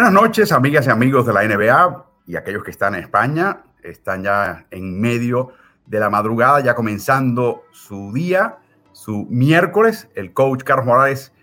[0.00, 3.64] Buenas noches, amigas y amigos de la NBA y aquellos que están en España.
[3.82, 5.50] Están ya en medio
[5.84, 8.56] de la madrugada, ya comenzando su día,
[8.92, 10.08] su miércoles.
[10.14, 11.34] El coach Carlos Morales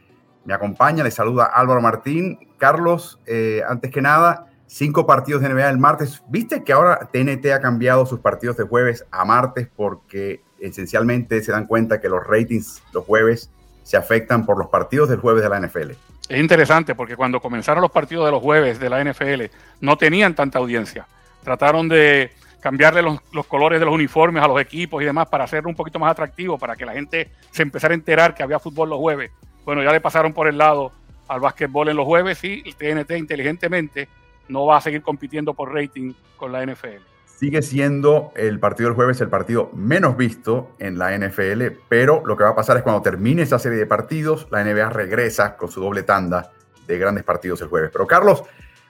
[0.44, 2.40] me acompaña, le saluda Álvaro Martín.
[2.58, 6.24] Carlos, eh, antes que nada, cinco partidos de NBA el martes.
[6.28, 11.52] ¿Viste que ahora TNT ha cambiado sus partidos de jueves a martes porque esencialmente se
[11.52, 13.52] dan cuenta que los ratings los jueves
[13.84, 15.92] se afectan por los partidos del jueves de la NFL?
[16.30, 19.44] Es interesante porque cuando comenzaron los partidos de los jueves de la NFL
[19.80, 21.08] no tenían tanta audiencia.
[21.44, 25.70] Trataron de cambiarle los, colores de los uniformes a los equipos y demás para hacerlo
[25.70, 28.90] un poquito más atractivo, para que la gente se empezara a enterar que había fútbol
[28.90, 29.32] los jueves.
[29.64, 30.92] Bueno, ya le pasaron por el lado
[31.28, 34.10] al básquetbol en los jueves y el TNT inteligentemente
[34.50, 38.96] no va a seguir compitiendo por rating con la NFL sigue siendo el partido del
[38.96, 42.84] jueves el partido menos visto en la NFL, pero lo que va a pasar es
[42.84, 46.52] cuando termine esa serie de partidos, la NBA regresa con su doble tanda
[46.88, 47.92] de grandes partidos el jueves.
[47.94, 48.44] Pero Carlos,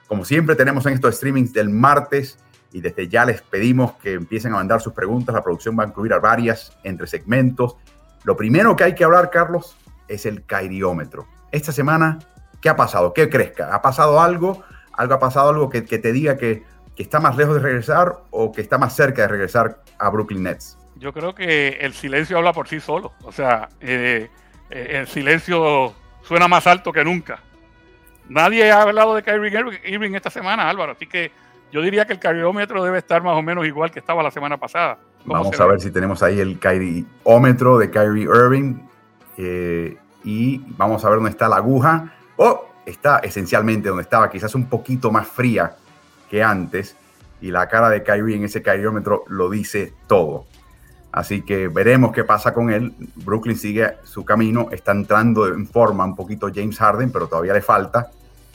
[0.06, 2.38] como siempre tenemos en estos streamings del martes
[2.72, 5.88] y desde ya les pedimos que empiecen a mandar sus preguntas, la producción va a
[5.88, 7.76] incluir a varias entre segmentos.
[8.24, 9.76] Lo primero que hay que hablar, Carlos,
[10.06, 11.26] es el cairiómetro.
[11.52, 12.18] Esta semana,
[12.62, 13.12] ¿qué ha pasado?
[13.12, 13.74] ¿Qué crezca?
[13.74, 14.62] ¿Ha pasado algo?
[14.94, 16.64] ¿Algo ha pasado algo que, que te diga que
[16.98, 20.42] que está más lejos de regresar o que está más cerca de regresar a Brooklyn
[20.42, 20.76] Nets?
[20.96, 23.12] Yo creo que el silencio habla por sí solo.
[23.22, 24.28] O sea, eh,
[24.68, 27.38] eh, el silencio suena más alto que nunca.
[28.28, 30.90] Nadie ha hablado de Kyrie Irving esta semana, Álvaro.
[30.90, 31.30] Así que
[31.70, 34.56] yo diría que el cariómetro debe estar más o menos igual que estaba la semana
[34.56, 34.98] pasada.
[35.24, 38.74] Vamos a ver si tenemos ahí el cariómetro de Kyrie Irving.
[39.36, 42.12] Eh, y vamos a ver dónde está la aguja.
[42.34, 45.76] O oh, está esencialmente donde estaba, quizás un poquito más fría
[46.28, 46.96] que antes
[47.40, 50.46] y la cara de Kyrie en ese cariómetro lo dice todo.
[51.10, 52.94] Así que veremos qué pasa con él.
[53.16, 57.62] Brooklyn sigue su camino, está entrando en forma un poquito James Harden, pero todavía le
[57.62, 58.10] falta.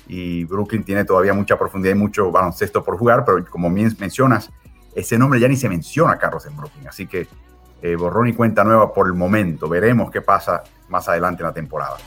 [0.07, 4.51] Y Brooklyn tiene todavía mucha profundidad y mucho baloncesto por jugar, pero como mencionas,
[4.94, 6.88] ese nombre ya ni se menciona, Carlos, en Brooklyn.
[6.88, 7.28] Así que
[7.81, 9.67] eh, borrón y cuenta nueva por el momento.
[9.67, 11.97] Veremos qué pasa más adelante en la temporada.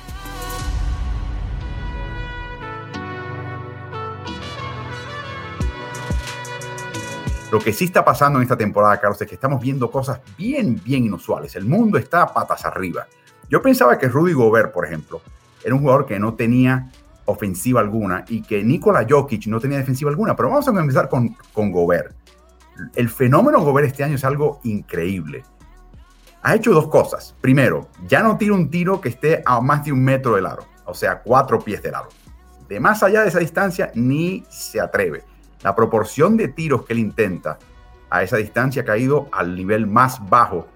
[7.52, 10.80] Lo que sí está pasando en esta temporada, Carlos, es que estamos viendo cosas bien,
[10.84, 11.54] bien inusuales.
[11.54, 13.06] El mundo está a patas arriba.
[13.48, 15.20] Yo pensaba que Rudy Gobert, por ejemplo,
[15.64, 16.90] era un jugador que no tenía
[17.24, 20.34] ofensiva alguna y que Nikola Jokic no tenía defensiva alguna.
[20.34, 22.16] Pero vamos a empezar con, con Gobert.
[22.94, 25.44] El fenómeno Gobert este año es algo increíble.
[26.42, 27.34] Ha hecho dos cosas.
[27.40, 30.64] Primero, ya no tira un tiro que esté a más de un metro del aro,
[30.84, 32.08] o sea, cuatro pies del aro.
[32.68, 35.24] De más allá de esa distancia, ni se atreve.
[35.66, 37.58] La proporción de tiros que él intenta
[38.08, 40.68] a esa distancia ha caído al nivel más bajo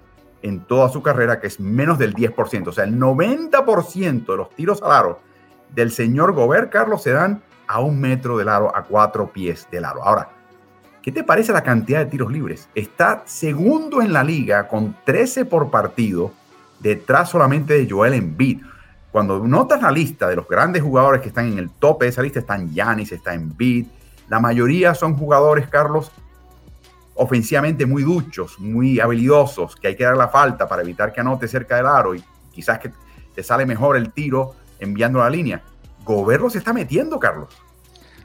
[0.43, 2.67] en toda su carrera, que es menos del 10%.
[2.67, 5.21] O sea, el 90% de los tiros al aro
[5.73, 9.85] del señor Gobert, Carlos, se dan a un metro del aro, a cuatro pies del
[9.85, 10.03] aro.
[10.03, 10.31] Ahora,
[11.03, 12.69] ¿qué te parece la cantidad de tiros libres?
[12.75, 16.33] Está segundo en la liga con 13 por partido,
[16.81, 18.61] detrás solamente de Joel Embiid.
[19.13, 22.23] Cuando notas la lista de los grandes jugadores que están en el tope de esa
[22.23, 23.87] lista, están Giannis, está Embiid,
[24.31, 26.13] la mayoría son jugadores, Carlos,
[27.15, 31.49] ofensivamente muy duchos, muy habilidosos, que hay que dar la falta para evitar que anote
[31.49, 32.23] cerca del aro y
[32.53, 32.93] quizás que
[33.35, 35.61] te sale mejor el tiro enviando la línea.
[36.05, 37.49] Gobert se está metiendo, Carlos.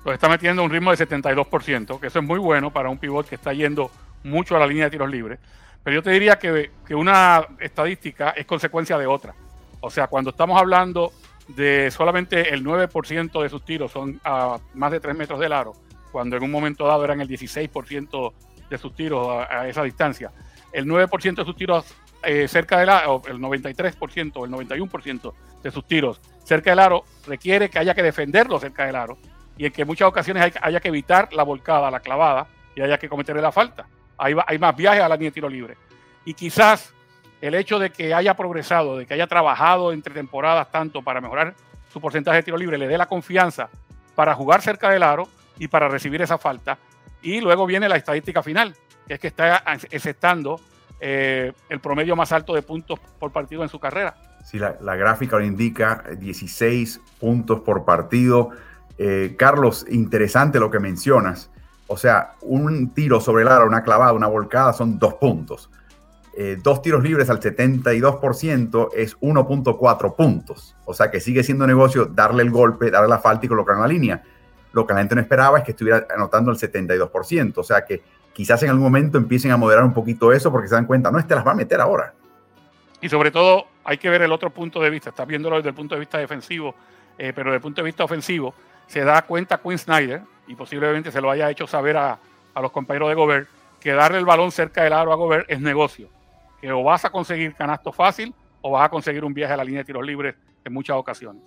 [0.06, 3.00] Lo está metiendo a un ritmo de 72%, que eso es muy bueno para un
[3.00, 3.90] pivot que está yendo
[4.24, 5.40] mucho a la línea de tiros libres.
[5.84, 9.34] Pero yo te diría que, que una estadística es consecuencia de otra.
[9.80, 11.12] O sea, cuando estamos hablando
[11.48, 15.74] de solamente el 9% de sus tiros son a más de 3 metros del aro,
[16.16, 18.34] cuando en un momento dado eran el 16%
[18.70, 20.32] de sus tiros a, esa distancia.
[20.72, 25.72] El 9% de sus tiros eh, cerca del aro, el 93% o el 91% de
[25.72, 29.18] sus tiros cerca del aro requiere que haya que defenderlo cerca del aro
[29.58, 32.48] y en que muchas ocasiones haya que evitar la volcada, la clavada
[32.78, 33.86] y haya que cometerle la falta.
[34.18, 35.76] Hay más viajes a la línea de tiro libre.
[36.24, 36.94] Y quizás
[37.42, 41.56] el hecho de que haya progresado, de que haya trabajado entre temporadas tanto para mejorar
[41.92, 43.68] su porcentaje de tiro libre, le dé la confianza
[44.16, 45.28] para jugar cerca del aro
[45.58, 46.78] y para recibir esa falta
[47.22, 48.76] Y luego viene la estadística final,
[49.08, 50.60] que es que está exceptando
[51.00, 54.16] eh, el promedio más alto de puntos por partido en su carrera.
[54.44, 58.52] Sí, la, gráfica lo indica, 16 puntos por partido.
[58.98, 61.50] Eh, Carlos, interesante lo que mencionas.
[61.88, 65.70] O sea, un tiro sobre el aro, una clavada, una volcada son dos puntos.
[66.38, 70.76] Eh, dos tiros libres al 72% es 1.4 puntos.
[70.86, 73.82] O sea que sigue siendo negocio darle el golpe, darle la falta y colocar en
[73.82, 74.24] la línea.
[74.76, 77.54] Lo que la gente no esperaba es que estuviera anotando el 72%.
[77.56, 80.76] O sea que quizás en algún momento empiecen a moderar un poquito eso porque se
[80.76, 82.14] dan cuenta, no, este las va a meter ahora.
[83.00, 85.12] Y sobre todo hay que ver el otro punto de vista.
[85.12, 86.76] Estás viéndolo desde el punto de vista defensivo,
[87.18, 88.54] eh, pero desde el punto de vista ofensivo
[88.88, 92.20] se da cuenta Quinn Snyder, y posiblemente se lo haya hecho saber a,
[92.54, 93.48] a los compañeros de Gobert,
[93.80, 96.10] que darle el balón cerca del aro a Gobert es negocio.
[96.60, 99.64] Que o vas a conseguir canasto fácil o vas a conseguir un viaje a la
[99.64, 100.36] línea de tiros libres
[100.66, 101.42] en muchas ocasiones.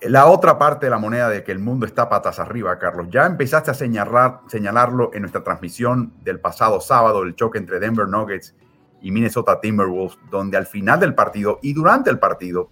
[0.00, 3.26] La otra parte de la moneda de que el mundo está patas arriba, Carlos, ya
[3.26, 8.54] empezaste a señalar, señalarlo en nuestra transmisión del pasado sábado, el choque entre Denver Nuggets
[9.02, 12.70] y Minnesota Timberwolves, donde al final del partido y durante el partido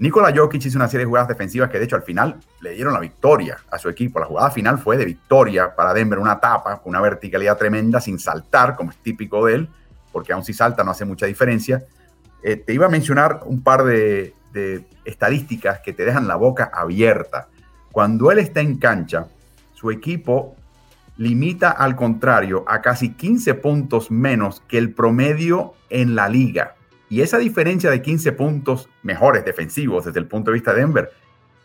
[0.00, 2.92] Nikola Jokic hizo una serie de jugadas defensivas que de hecho al final le dieron
[2.92, 4.20] la victoria a su equipo.
[4.20, 8.76] La jugada final fue de victoria para Denver, una tapa, una verticalidad tremenda sin saltar,
[8.76, 9.68] como es típico de él,
[10.12, 11.84] porque aún si salta no hace mucha diferencia.
[12.42, 16.70] Eh, te iba a mencionar un par de, de estadísticas que te dejan la boca
[16.72, 17.48] abierta.
[17.92, 19.26] Cuando él está en cancha,
[19.74, 20.56] su equipo
[21.16, 26.76] limita al contrario a casi 15 puntos menos que el promedio en la liga.
[27.10, 31.10] Y esa diferencia de 15 puntos mejores defensivos desde el punto de vista de Denver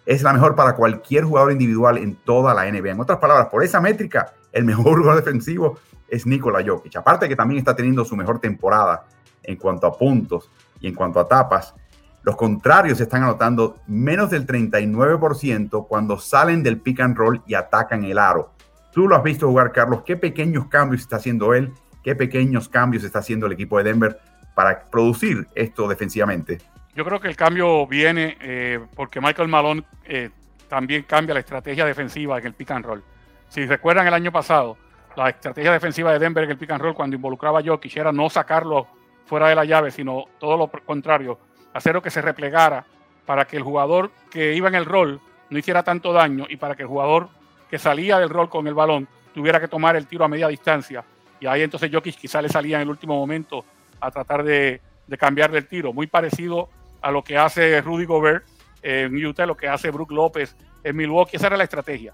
[0.05, 2.91] es la mejor para cualquier jugador individual en toda la NBA.
[2.91, 6.95] En otras palabras, por esa métrica, el mejor jugador defensivo es Nikola Jokic.
[6.95, 9.05] Aparte que también está teniendo su mejor temporada
[9.43, 10.49] en cuanto a puntos
[10.83, 11.73] y en cuanto a tapas.
[12.21, 18.03] Los contrarios están anotando menos del 39% cuando salen del pick and roll y atacan
[18.03, 18.53] el aro.
[18.91, 20.03] Tú lo has visto jugar, Carlos.
[20.05, 21.73] ¿Qué pequeños cambios está haciendo él?
[22.03, 24.19] ¿Qué pequeños cambios está haciendo el equipo de Denver
[24.53, 26.59] para producir esto defensivamente?
[26.95, 30.29] Yo creo que el cambio viene eh, porque Michael Malone eh,
[30.69, 33.03] también cambia la estrategia defensiva en el pick and roll.
[33.49, 34.77] Si recuerdan el año pasado,
[35.15, 38.11] la estrategia defensiva de Denver en el pick and roll cuando involucraba a Jokic era
[38.11, 38.87] no sacarlo
[39.25, 41.39] fuera de la llave, sino todo lo contrario,
[41.73, 42.85] hacerlo que se replegara
[43.25, 46.75] para que el jugador que iba en el rol no hiciera tanto daño y para
[46.75, 47.29] que el jugador
[47.69, 51.03] que salía del rol con el balón tuviera que tomar el tiro a media distancia.
[51.39, 53.65] Y ahí entonces Jokic quizá le salía en el último momento
[53.99, 54.81] a tratar de,
[55.17, 55.93] cambiar del tiro.
[55.93, 56.69] Muy parecido
[57.01, 58.45] a lo que hace Rudy Gobert
[58.81, 61.37] en Utah, lo que hace Brook López en Milwaukee.
[61.37, 62.13] Esa era la estrategia.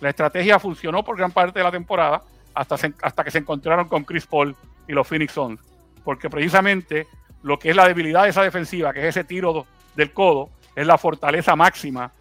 [0.00, 2.22] La estrategia funcionó por gran parte de la temporada
[2.54, 4.54] hasta, hasta que se encontraron con Chris Paul
[4.88, 5.60] y los Phoenix Suns.
[6.04, 7.06] Porque precisamente
[7.42, 10.86] lo que es la debilidad de esa defensiva, que es ese tiro del codo, es
[10.86, 12.12] la fortaleza máxima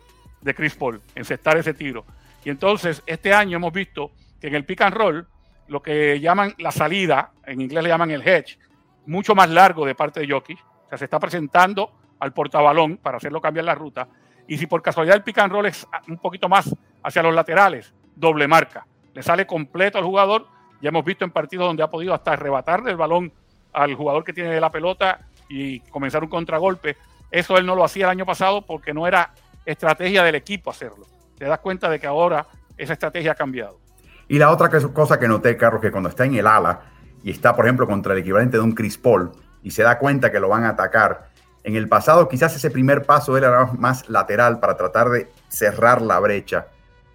[0.41, 2.05] de Chris Paul, encestar ese tiro.
[2.43, 5.27] Y entonces, este año hemos visto que en el pick and roll,
[5.67, 8.57] lo que llaman la salida, en inglés le llaman el hedge,
[9.05, 10.59] mucho más largo de parte de Jokic.
[10.85, 14.07] O sea, se está presentando al portabalón para hacerlo cambiar la ruta.
[14.47, 17.93] Y si por casualidad el pick and roll es un poquito más hacia los laterales,
[18.15, 18.85] doble marca.
[19.13, 20.47] Le sale completo al jugador.
[20.81, 23.31] Ya hemos visto en partidos donde ha podido hasta arrebatar del balón
[23.73, 26.97] al jugador que tiene la pelota y comenzar un contragolpe.
[27.31, 29.33] Eso él no lo hacía el año pasado porque no era
[29.65, 31.05] estrategia del equipo hacerlo.
[31.37, 32.45] Te das cuenta de que ahora
[32.77, 33.79] esa estrategia ha cambiado.
[34.27, 36.81] Y la otra cosa que noté, Carlos, que cuando está en el ala,
[37.23, 40.31] y está, por ejemplo, contra el equivalente de un Chris Paul y se da cuenta
[40.31, 41.29] que lo van a atacar,
[41.63, 46.19] en el pasado quizás ese primer paso era más lateral para tratar de cerrar la
[46.19, 46.67] brecha.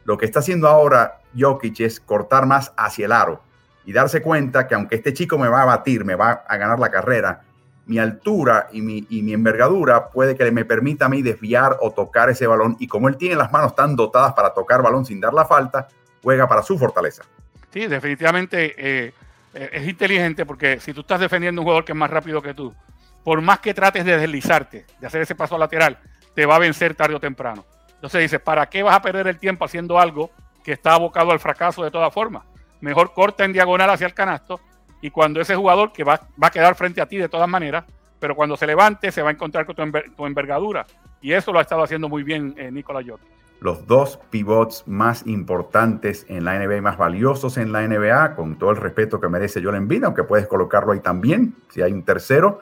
[0.04, 3.40] Lo que está haciendo ahora Jokic es cortar más hacia el aro
[3.86, 6.78] y darse cuenta que aunque este chico me va a batir, me va a ganar
[6.78, 7.42] la carrera,
[7.86, 11.90] mi altura y mi, y mi envergadura puede que me permita a mí desviar o
[11.90, 12.76] tocar ese balón.
[12.78, 15.88] Y como él tiene las manos tan dotadas para tocar balón sin dar la falta,
[16.22, 17.24] juega para su fortaleza.
[17.72, 19.12] Sí, definitivamente eh,
[19.52, 22.54] eh, es inteligente porque si tú estás defendiendo un jugador que es más rápido que
[22.54, 22.74] tú,
[23.22, 25.98] por más que trates de deslizarte, de hacer ese paso lateral,
[26.34, 27.64] te va a vencer tarde o temprano.
[27.94, 30.30] Entonces dices, ¿para qué vas a perder el tiempo haciendo algo
[30.62, 32.44] que está abocado al fracaso de todas formas?
[32.84, 34.60] Mejor corta en diagonal hacia el canasto
[35.00, 37.86] y cuando ese jugador que va, va a quedar frente a ti de todas maneras,
[38.20, 40.84] pero cuando se levante se va a encontrar con tu, envergadura.
[41.22, 45.26] Y eso lo ha estado haciendo muy bien eh, Nicolás Jokic los dos pivots más
[45.26, 49.30] importantes en la NBA y más valiosos en la NBA, con todo el respeto que
[49.30, 52.60] merece Joel Embiid, aunque puedes colocarlo ahí también, si hay un tercero,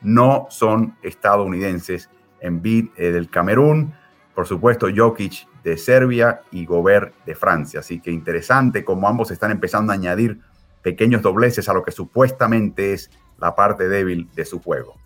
[0.00, 2.08] no son estadounidenses.
[2.38, 3.94] Embiid eh, del Camerún,
[4.34, 7.80] por supuesto Jokic de Serbia y Gobert de Francia.
[7.80, 10.40] Así que interesante como ambos están empezando a añadir
[10.82, 14.96] pequeños dobleces a lo que supuestamente es la parte débil de su juego.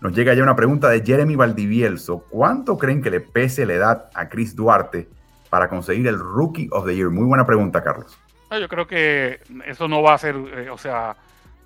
[0.00, 2.24] Nos llega ya una pregunta de Jeremy Valdivielso.
[2.30, 5.08] ¿Cuánto creen que le pese la edad a Chris Duarte
[5.48, 7.10] para conseguir el Rookie of the Year?
[7.10, 8.18] Muy buena pregunta, Carlos.
[8.50, 11.16] Yo creo que eso no va a ser, eh, o sea,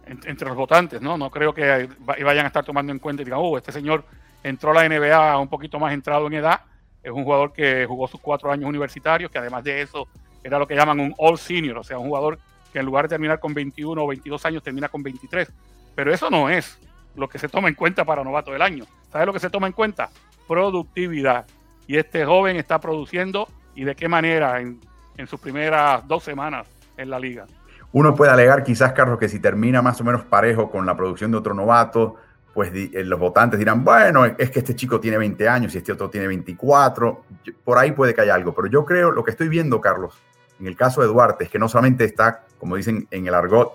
[0.06, 1.18] entre los votantes, ¿no?
[1.18, 4.04] No creo que vayan a estar tomando en cuenta y digan, oh, este señor
[4.42, 6.60] entró a la NBA un poquito más entrado en edad,
[7.02, 10.08] es un jugador que jugó sus cuatro años universitarios, que además de eso
[10.42, 12.38] era lo que llaman un all senior, o sea, un jugador
[12.72, 15.50] que en lugar de terminar con 21 o 22 años termina con 23.
[15.94, 16.78] Pero eso no es
[17.16, 18.84] lo que se toma en cuenta para novato del año.
[19.10, 20.10] ¿Sabes lo que se toma en cuenta?
[20.46, 21.46] Productividad.
[21.86, 24.80] Y este joven está produciendo y de qué manera en,
[25.16, 26.66] en sus primeras dos semanas
[26.96, 27.46] en la liga.
[27.92, 31.30] Uno puede alegar quizás, Carlos, que si termina más o menos parejo con la producción
[31.30, 32.16] de otro novato,
[32.58, 35.92] pues eh, los votantes dirán, bueno, es que este chico tiene 20 años y este
[35.92, 37.24] otro tiene 24,
[37.62, 40.18] por ahí puede que haya algo, pero yo creo, lo que estoy viendo, Carlos,
[40.58, 43.74] en el caso de Duarte, es que no solamente está, como dicen en el argot,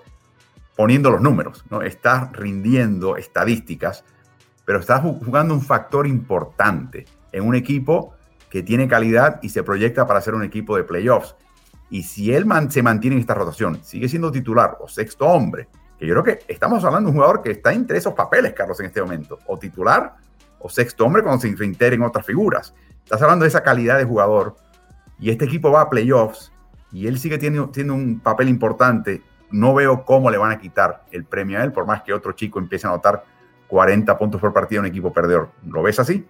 [0.76, 1.82] poniendo los números, ¿no?
[1.82, 4.04] está rindiendo estadísticas,
[4.66, 8.16] pero está jugando un factor importante en un equipo
[8.50, 11.38] que tiene calidad y se proyecta para ser un equipo de playoffs.
[11.90, 15.70] Y si él se mantiene en esta rotación, sigue siendo titular o sexto hombre,
[16.04, 18.78] que yo creo que estamos hablando de un jugador que está entre esos papeles, Carlos,
[18.82, 20.16] en este momento, o titular
[20.60, 22.76] o sexto hombre cuando se reintegren otras figuras.
[23.06, 24.58] Estás hablando de esa calidad de jugador
[25.18, 26.52] y este equipo va a playoffs
[26.92, 29.22] y él sigue teniendo, un papel importante.
[29.50, 32.34] No veo cómo le van a quitar el premio a él, por más que otro
[32.34, 33.24] chico empiece a anotar
[33.68, 35.52] 40 puntos por partido en un equipo perdedor.
[35.66, 36.26] ¿Lo ves así?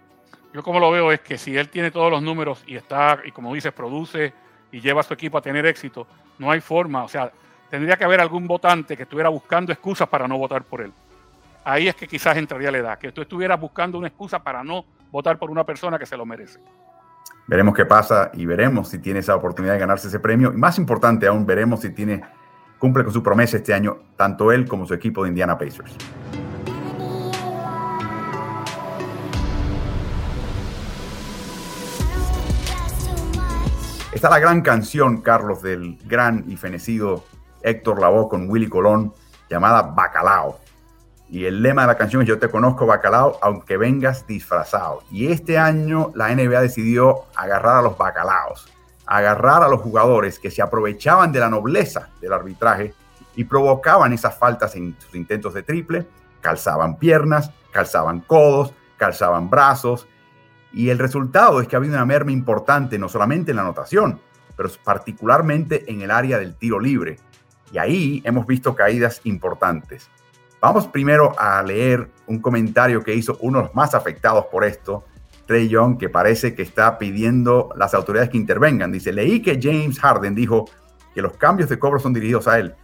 [0.53, 3.31] Yo como lo veo es que si él tiene todos los números y está, y
[3.31, 4.33] como dices, produce
[4.71, 6.05] y lleva a su equipo a tener éxito,
[6.37, 7.31] no hay forma, o sea,
[7.73, 10.93] tendría que haber algún votante que estuviera buscando excusas para no votar por él.
[11.63, 14.85] Ahí es que quizás entraría la edad, que tú estuvieras buscando una excusa para no
[15.11, 16.59] votar por una persona que se lo merece.
[17.47, 20.53] Veremos qué pasa y veremos si tiene esa oportunidad de ganarse ese premio.
[20.53, 22.21] Y más importante aún, veremos si tiene,
[22.77, 25.95] cumple con su promesa este año, tanto él como su equipo de Indiana Pacers.
[34.11, 37.23] Está la gran canción, Carlos, del gran y fenecido
[37.63, 39.13] Héctor Lavoe con Willy Colón,
[39.49, 40.59] llamada Bacalao.
[41.29, 45.03] Y el lema de la canción es Yo te conozco, Bacalao, aunque vengas disfrazado.
[45.09, 48.69] Y este año la NBA decidió agarrar a los bacalaos,
[49.05, 52.93] agarrar a los jugadores que se aprovechaban de la nobleza del arbitraje
[53.35, 56.05] y provocaban esas faltas en sus intentos de triple,
[56.41, 60.07] calzaban piernas, calzaban codos, calzaban brazos,
[60.73, 64.19] y el resultado es que ha habido una merma importante, no solamente en la anotación,
[64.57, 67.17] pero particularmente en el área del tiro libre.
[67.73, 70.07] Y ahí hemos visto caídas importantes.
[70.61, 75.03] Vamos primero a leer un comentario que hizo uno de los más afectados por esto,
[75.47, 78.91] Trey Young, que parece que está pidiendo las autoridades que intervengan.
[78.91, 80.69] Dice, leí que James Harden dijo
[81.15, 82.75] que los cambios de cobro son dirigidos a él,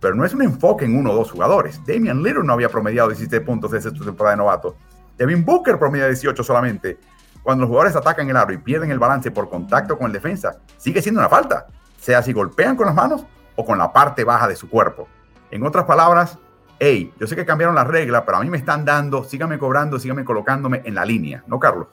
[0.00, 1.80] pero no es un enfoque en uno o dos jugadores.
[1.86, 4.76] Damian Lillard no había promediado 17 puntos desde su temporada de novato.
[5.16, 6.98] Devin Booker promedia 18 solamente
[7.44, 10.58] cuando los jugadores atacan el aro y pierden el balance por contacto con el defensa,
[10.76, 11.66] sigue siendo una falta,
[12.00, 13.24] sea si golpean con las manos
[13.56, 15.08] o con la parte baja de su cuerpo.
[15.50, 16.38] En otras palabras,
[16.78, 19.98] hey, yo sé que cambiaron las reglas, pero a mí me están dando, síganme cobrando,
[19.98, 21.86] síganme colocándome en la línea, ¿no, Carlos?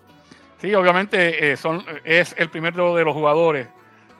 [0.61, 3.67] Sí, obviamente eh, son, es el primero de los jugadores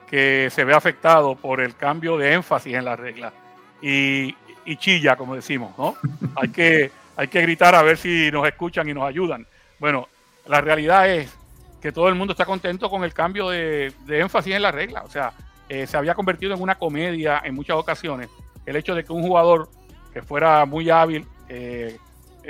[0.07, 3.33] que se ve afectado por el cambio de énfasis en las reglas.
[3.81, 5.95] Y, y chilla, como decimos, ¿no?
[6.35, 9.45] hay, que, hay que gritar a ver si nos escuchan y nos ayudan.
[9.79, 10.07] Bueno,
[10.45, 11.35] la realidad es
[11.81, 15.03] que todo el mundo está contento con el cambio de, énfasis en la regla.
[15.03, 15.33] O sea,
[15.69, 18.29] eh, se había convertido en una comedia en muchas ocasiones
[18.65, 19.69] el hecho de que un jugador
[20.13, 21.97] que fuera muy hábil eh,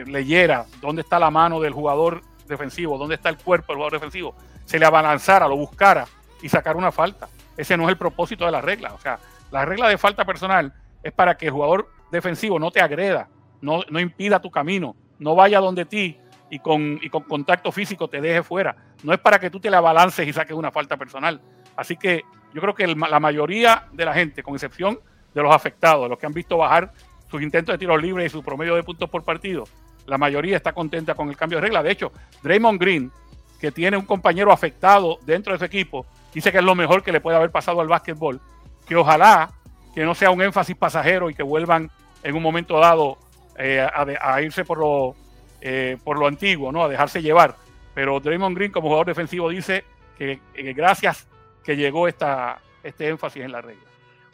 [0.05, 4.35] leyera dónde está la mano del jugador defensivo, dónde está el cuerpo del jugador defensivo,
[4.65, 6.05] se le abalanzara, lo buscara
[6.41, 7.27] y sacara una falta.
[7.55, 8.93] Ese no es el propósito de la regla.
[8.93, 9.19] O sea,
[9.51, 10.73] la regla de falta personal
[11.03, 13.29] es para que el jugador defensivo no te agreda,
[13.61, 16.17] no, no impida tu camino, no vaya donde ti
[16.49, 18.75] y con, y con contacto físico te deje fuera.
[19.03, 21.41] No es para que tú te la balances y saques una falta personal.
[21.75, 24.99] Así que yo creo que la mayoría de la gente, con excepción
[25.33, 26.91] de los afectados, los que han visto bajar
[27.29, 29.65] sus intentos de tiros libres y su promedio de puntos por partido,
[30.07, 31.83] la mayoría está contenta con el cambio de regla.
[31.83, 33.11] De hecho, Draymond Green,
[33.59, 37.11] que tiene un compañero afectado dentro de su equipo, dice que es lo mejor que
[37.11, 38.41] le puede haber pasado al básquetbol,
[38.87, 39.51] que ojalá
[39.93, 41.91] que no sea un énfasis pasajero y que vuelvan
[42.23, 43.17] en un momento dado
[43.57, 45.15] eh, a, irse por lo,
[45.61, 46.83] eh, por lo antiguo, ¿no?
[46.83, 47.55] A dejarse llevar.
[47.93, 49.83] Pero Draymond Green como jugador defensivo dice
[50.17, 50.39] que,
[50.75, 51.27] gracias
[51.69, 53.83] que llegó esta, este énfasis en la regla.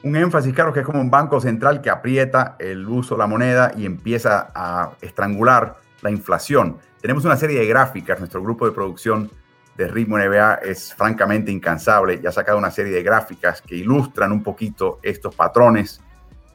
[0.04, 3.28] Un énfasis, claro, que es como un banco central que aprieta el uso de la
[3.28, 6.78] moneda y empieza a estrangular la inflación.
[7.02, 9.30] Tenemos una serie de gráficas, nuestro grupo de producción
[9.76, 14.32] de Ritmo NBA es francamente incansable y ha sacado una serie de gráficas que ilustran
[14.32, 16.00] un poquito estos patrones,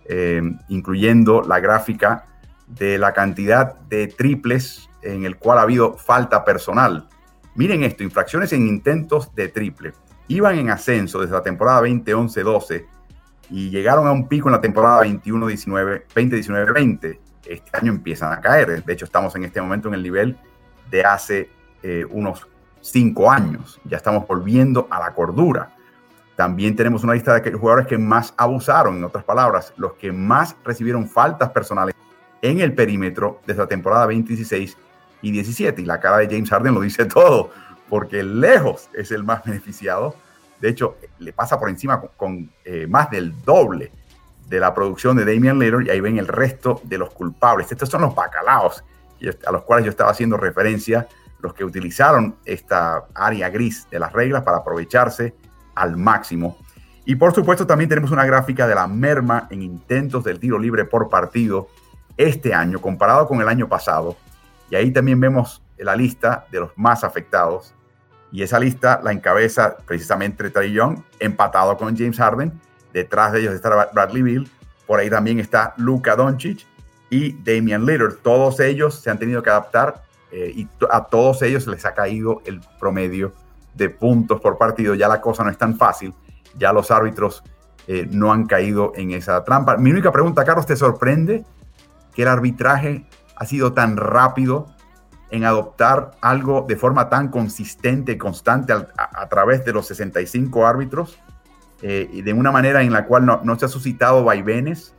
[0.06, 2.24] eh, incluyendo la gráfica
[2.66, 7.06] de la cantidad de triples en el cual ha habido falta personal.
[7.54, 9.92] Miren esto, infracciones en intentos de triple.
[10.30, 12.86] Iban en ascenso desde la temporada 2011-12
[13.50, 17.18] y llegaron a un pico en la temporada 21-19, 2019-20.
[17.46, 18.84] Este año empiezan a caer.
[18.84, 20.38] De hecho, estamos en este momento en el nivel
[20.88, 21.50] de hace
[21.82, 22.46] eh, unos
[22.80, 23.80] cinco años.
[23.84, 25.74] Ya estamos volviendo a la cordura.
[26.36, 30.56] También tenemos una lista de jugadores que más abusaron, en otras palabras, los que más
[30.64, 31.94] recibieron faltas personales
[32.40, 34.76] en el perímetro desde la temporada 2016
[35.22, 35.82] y 17.
[35.82, 37.50] Y la cara de James Harden lo dice todo,
[37.90, 40.14] porque lejos es el más beneficiado.
[40.60, 43.92] De hecho, le pasa por encima con, eh, más del doble
[44.48, 47.70] de la producción de Damian Lillard y ahí ven el resto de los culpables.
[47.70, 48.84] Estos son los bacalaos
[49.46, 51.06] a los cuales yo estaba haciendo referencia,
[51.40, 55.34] los que utilizaron esta área gris de las reglas para aprovecharse
[55.74, 56.56] al máximo.
[57.04, 60.84] Y por supuesto también tenemos una gráfica de la merma en intentos del tiro libre
[60.84, 61.68] por partido
[62.16, 64.16] este año comparado con el año pasado.
[64.70, 67.74] Y ahí también vemos la lista de los más afectados.
[68.32, 72.52] Y esa lista la encabeza precisamente Trey Young, empatado con James Harden.
[72.92, 74.50] Detrás de ellos está Bradley Bill.
[74.86, 76.66] Por ahí también está Luka Doncic
[77.10, 78.14] y Damian Lillard.
[78.22, 82.42] Todos ellos se han tenido que adaptar eh, y a todos ellos les ha caído
[82.44, 83.32] el promedio
[83.74, 84.94] de puntos por partido.
[84.94, 86.14] Ya la cosa no es tan fácil.
[86.56, 87.42] Ya los árbitros
[87.86, 89.76] eh, no han caído en esa trampa.
[89.76, 91.44] Mi única pregunta, Carlos, ¿te sorprende
[92.14, 93.06] que el arbitraje
[93.36, 94.66] ha sido tan rápido
[95.30, 101.18] en adoptar algo de forma tan consistente y constante a, través de los 65 árbitros
[101.82, 104.94] eh, y de una manera en la cual no, no se ha suscitado vaivenes,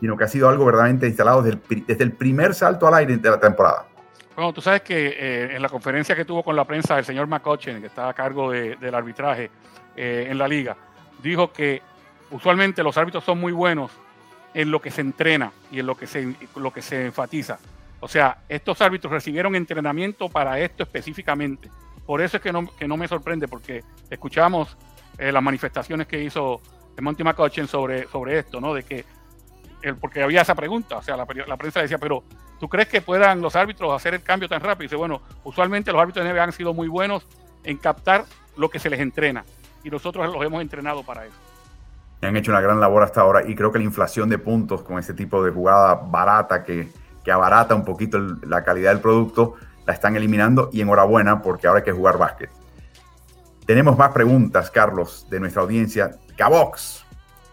[0.00, 3.16] sino que ha sido algo verdaderamente instalado desde el, desde el primer salto al aire
[3.16, 3.86] de la temporada?
[4.34, 7.26] Bueno, tú sabes que eh, en la conferencia que tuvo con la prensa el señor
[7.26, 9.50] McCutcheon, que está a cargo del arbitraje
[9.94, 10.76] eh, en la liga,
[11.22, 11.82] dijo que
[12.30, 13.90] usualmente los árbitros son muy buenos
[14.54, 17.58] en lo que se entrena y en lo que se, lo que se enfatiza.
[18.02, 21.70] O sea, estos árbitros recibieron entrenamiento para esto específicamente.
[22.04, 24.76] Por eso es que no, que no me sorprende, porque escuchamos
[25.18, 26.60] eh, las manifestaciones que hizo
[27.00, 28.74] Monty McCutcheon sobre, sobre esto, ¿no?
[28.74, 29.04] De que
[30.00, 32.24] porque había esa pregunta, o sea, la, prensa decía, pero
[32.58, 34.84] ¿tú crees que puedan los árbitros hacer el cambio tan rápido?
[34.84, 37.26] Y dice, bueno, usualmente los árbitros de NBA han sido muy buenos
[37.62, 38.24] en captar
[38.56, 39.44] lo que se les entrena
[39.84, 41.36] y nosotros los hemos entrenado para eso.
[42.20, 44.98] Han hecho una gran labor hasta ahora y creo que la inflación de puntos con
[44.98, 46.88] este tipo de jugada barata que,
[47.24, 49.54] que abarata un poquito la calidad del producto,
[49.86, 52.50] la están eliminando y enhorabuena porque ahora hay que jugar básquet.
[53.66, 56.10] Tenemos más preguntas, Carlos, de nuestra audiencia.
[56.36, 57.02] Cabox,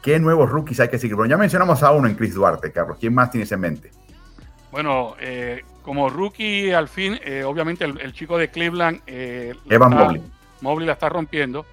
[0.02, 1.16] ¿Qué nuevos rookies hay que seguir?
[1.16, 2.98] Bueno, ya mencionamos a uno en Chris Duarte, Carlos.
[3.00, 3.92] ¿Quién más tienes en mente?
[4.72, 10.24] Bueno, eh, como rookie al fin, eh, obviamente el, chico de Cleveland, eh, Evan Mobley.
[10.62, 11.66] Mobley la está rompiendo.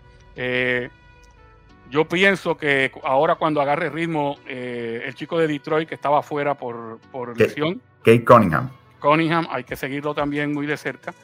[1.91, 6.99] Yo pienso que ahora cuando agarre ritmo, el chico de Detroit que estaba fuera por,
[7.13, 7.81] por lesión.
[8.03, 8.71] Kate Cunningham.
[9.01, 11.15] Cunningham, hay que seguirlo también muy de cerca.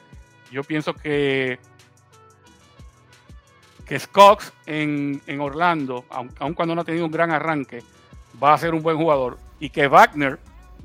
[0.51, 1.59] Yo pienso que
[3.85, 7.83] que Scott en, Orlando, aun, cuando no ha tenido un gran arranque,
[8.41, 9.37] va a ser un buen jugador.
[9.59, 10.39] Y que Wagner,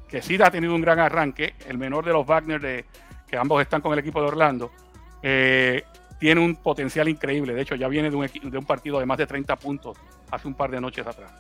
[0.09, 2.85] que sí ha tenido un gran arranque, el menor de los Wagner, de,
[3.27, 4.71] que ambos están con el equipo de Orlando,
[5.23, 5.85] eh,
[6.19, 7.55] tiene un potencial increíble.
[7.55, 9.99] De hecho, ya viene de un, de un partido de más de 30 puntos
[10.31, 11.33] hace un par de noches atrás.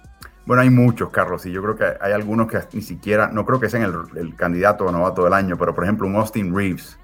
[0.46, 3.60] Bueno, hay muchos, Carlos, y yo creo que hay algunos que ni siquiera, no creo
[3.60, 6.98] que sean el, el candidato novato del año, pero por ejemplo, un Austin Reeves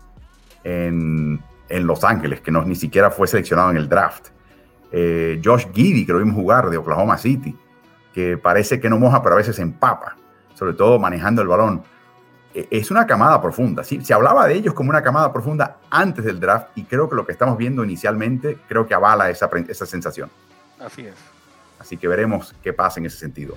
[0.65, 4.29] en, en Los Ángeles, que no, ni siquiera fue seleccionado en el draft.
[4.93, 7.57] Eh, Josh Giddy, que lo vimos jugar de Oklahoma City,
[8.13, 10.17] que parece que no moja, pero a veces empapa,
[10.55, 11.83] sobre todo manejando el balón.
[12.55, 13.83] E, es una camada profunda.
[13.83, 14.03] ¿sí?
[14.05, 17.27] Se hablaba de ellos como una camada profunda antes del draft y creo que lo
[17.27, 20.31] que estamos viendo inicialmente creo que avala esa, esa sensación.
[20.79, 21.15] Así es.
[21.79, 23.57] Así que veremos qué pasa en ese sentido.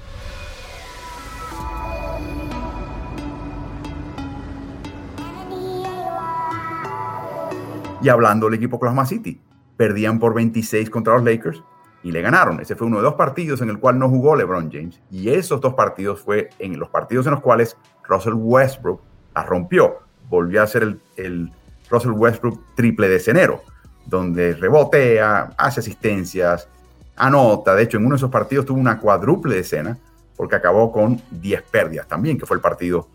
[8.01, 9.41] Y hablando del equipo Oklahoma City,
[9.75, 11.63] perdían por 26 contra los Lakers
[12.03, 12.59] y le ganaron.
[12.59, 15.01] Ese fue uno de dos partidos en el cual no jugó LeBron James.
[15.09, 17.75] Y esos dos partidos fue en los partidos en los cuales
[18.07, 19.01] Russell Westbrook
[19.35, 19.99] la rompió.
[20.29, 21.51] Volvió a ser el, el
[21.89, 23.63] Russell Westbrook triple de enero,
[24.05, 26.67] donde rebotea, hace asistencias,
[27.15, 27.75] anota.
[27.75, 29.97] De hecho, en uno de esos partidos tuvo una cuádruple de escena
[30.35, 33.07] porque acabó con 10 pérdidas también, que fue el partido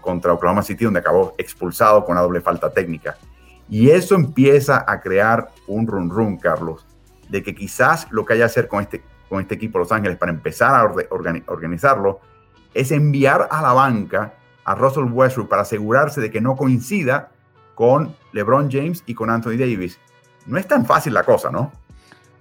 [0.00, 3.16] contra Oklahoma City, donde acabó expulsado con la doble falta técnica.
[3.68, 6.84] Y eso empieza a crear un run run, Carlos,
[7.28, 10.18] de que quizás lo que haya que hacer con este, con este equipo Los Ángeles
[10.18, 10.92] para empezar a
[11.46, 12.20] organizarlo
[12.74, 17.30] es enviar a la banca a Russell Westbrook para asegurarse de que no coincida
[17.74, 19.98] con LeBron James y con Anthony Davis.
[20.46, 21.72] No es tan fácil la cosa, ¿no?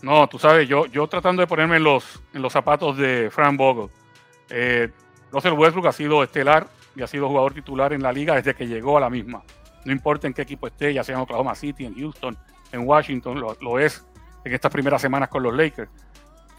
[0.01, 3.57] No, tú sabes, yo, yo tratando de ponerme en los, en los zapatos de Frank
[3.57, 3.89] Vogel.
[4.49, 4.89] Eh,
[5.31, 8.67] Russell Westbrook ha sido estelar y ha sido jugador titular en la liga desde que
[8.67, 9.43] llegó a la misma
[9.85, 12.37] no importa en qué equipo esté, ya sea en Oklahoma City, en Houston,
[12.71, 14.05] en Washington, lo, es
[14.43, 15.89] en estas primeras semanas con los Lakers.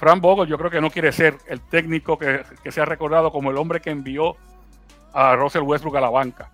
[0.03, 3.53] Frank Vogel yo creo que no quiere ser el técnico que, se ha recordado como
[3.53, 4.37] el hombre que envió
[5.13, 6.51] a Russell Westbrook a la banca.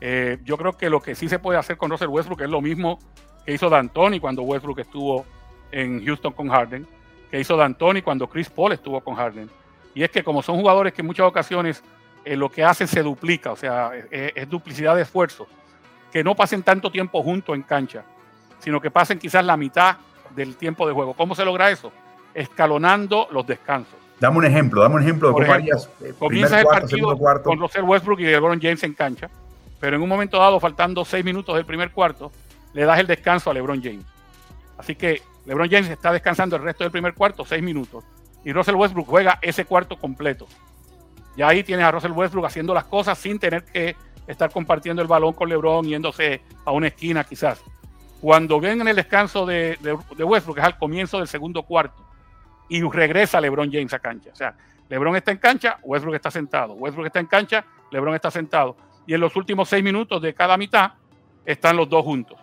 [0.00, 2.62] Eh, yo creo que lo que sí se puede hacer con Russell Westbrook es lo
[2.62, 2.98] mismo
[3.44, 5.26] que hizo D'Antoni cuando Westbrook estuvo
[5.72, 6.86] en Houston con Harden,
[7.30, 9.50] que hizo D'Antoni cuando Chris Paul estuvo con Harden.
[9.94, 11.82] Y es que como son jugadores que en muchas ocasiones
[12.24, 15.46] eh, lo que hacen se duplica, o sea, es, duplicidad de esfuerzo,
[16.10, 18.04] que no pasen tanto tiempo juntos en cancha,
[18.58, 19.98] sino que pasen quizás la mitad
[20.34, 21.12] del tiempo de juego.
[21.12, 21.92] ¿Cómo se logra eso?
[22.36, 23.94] Escalonando los descansos.
[24.20, 25.90] Dame un ejemplo, dame un ejemplo de cómo harías.
[26.02, 29.30] Eh, comienza el partido con Russell Westbrook y LeBron James en cancha,
[29.80, 32.30] pero en un momento dado, faltando seis minutos del primer cuarto,
[32.74, 34.04] le das el descanso a LeBron James.
[34.76, 38.04] Así que LeBron James está descansando el resto del primer cuarto, seis minutos,
[38.44, 40.46] y Russell Westbrook juega ese cuarto completo.
[41.36, 43.96] Y ahí tienes a Russell Westbrook haciendo las cosas sin tener que
[44.26, 47.62] estar compartiendo el balón con LeBron, yéndose a una esquina quizás.
[48.20, 52.05] Cuando ven en el descanso de, de Westbrook, es al comienzo del segundo cuarto,
[52.68, 54.30] y regresa LeBron James a cancha.
[54.32, 54.54] O sea,
[54.88, 56.74] LeBron está en cancha, Westbrook está sentado.
[56.74, 58.76] Westbrook está en cancha, LeBron está sentado.
[59.06, 60.92] Y en los últimos seis minutos de cada mitad
[61.44, 62.38] están los dos juntos.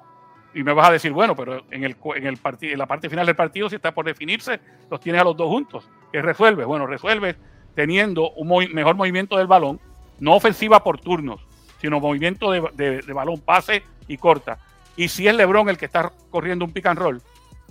[0.54, 3.26] Y me vas a decir, bueno, pero en, el, en, el en la parte final
[3.26, 4.60] del partido, si está por definirse,
[4.90, 5.90] los tienes a los dos juntos.
[6.12, 6.64] ¿Qué resuelve?
[6.64, 7.36] Bueno, resuelve
[7.76, 9.80] teniendo un mejor movimiento del balón,
[10.20, 11.42] no ofensiva por turnos,
[11.82, 14.60] sino movimiento de, de balón, pase y corta.
[14.96, 17.22] Y si es LeBron el que está corriendo un pick and roll,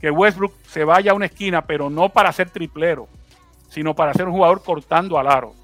[0.03, 3.07] que Westbrook se vaya a una esquina, pero no para ser triplero,
[3.69, 5.55] sino para ser un jugador cortando al aro.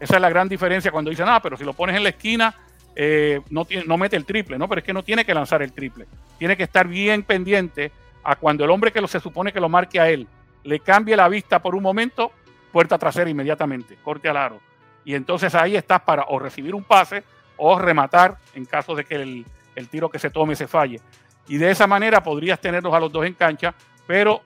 [0.00, 2.54] Esa es la gran diferencia cuando dicen, ah, pero si lo pones en la esquina,
[2.96, 3.66] eh, no,
[3.98, 4.68] mete el triple, ¿no?
[4.70, 6.06] Pero es que no tiene que lanzar el triple.
[6.38, 7.92] Tiene que estar bien pendiente
[8.22, 10.26] a cuando el hombre que se supone que lo marque a él
[10.62, 12.32] le cambie la vista por un momento,
[12.72, 14.60] puerta trasera inmediatamente, corte al aro.
[15.04, 17.22] Y entonces ahí estás para o recibir un pase
[17.58, 21.02] o rematar en caso de que el tiro que se tome se falle
[21.48, 23.74] y de esa manera podrías tenerlos a los dos en cancha,
[24.06, 24.42] pero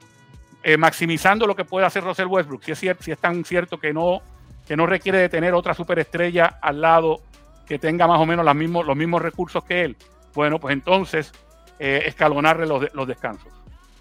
[0.62, 2.62] eh, maximizando lo que puede hacer Russell Westbrook.
[2.62, 4.20] Si es, cierto, si es tan cierto que no,
[4.66, 7.20] que no requiere de tener otra superestrella al lado
[7.66, 9.96] que tenga más o menos los mismos, los mismos recursos que él,
[10.34, 11.32] bueno, pues entonces
[11.78, 13.52] eh, escalonarle los, los descansos.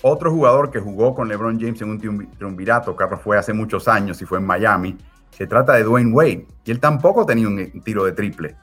[0.02, 2.00] Otro jugador que jugó con LeBron James en un
[2.38, 4.96] triunvirato, Carlos, fue hace muchos años y fue en Miami.
[5.32, 6.48] Se trata de Dwayne Wade.
[6.66, 8.56] Y él tampoco tenía un tiro de triple.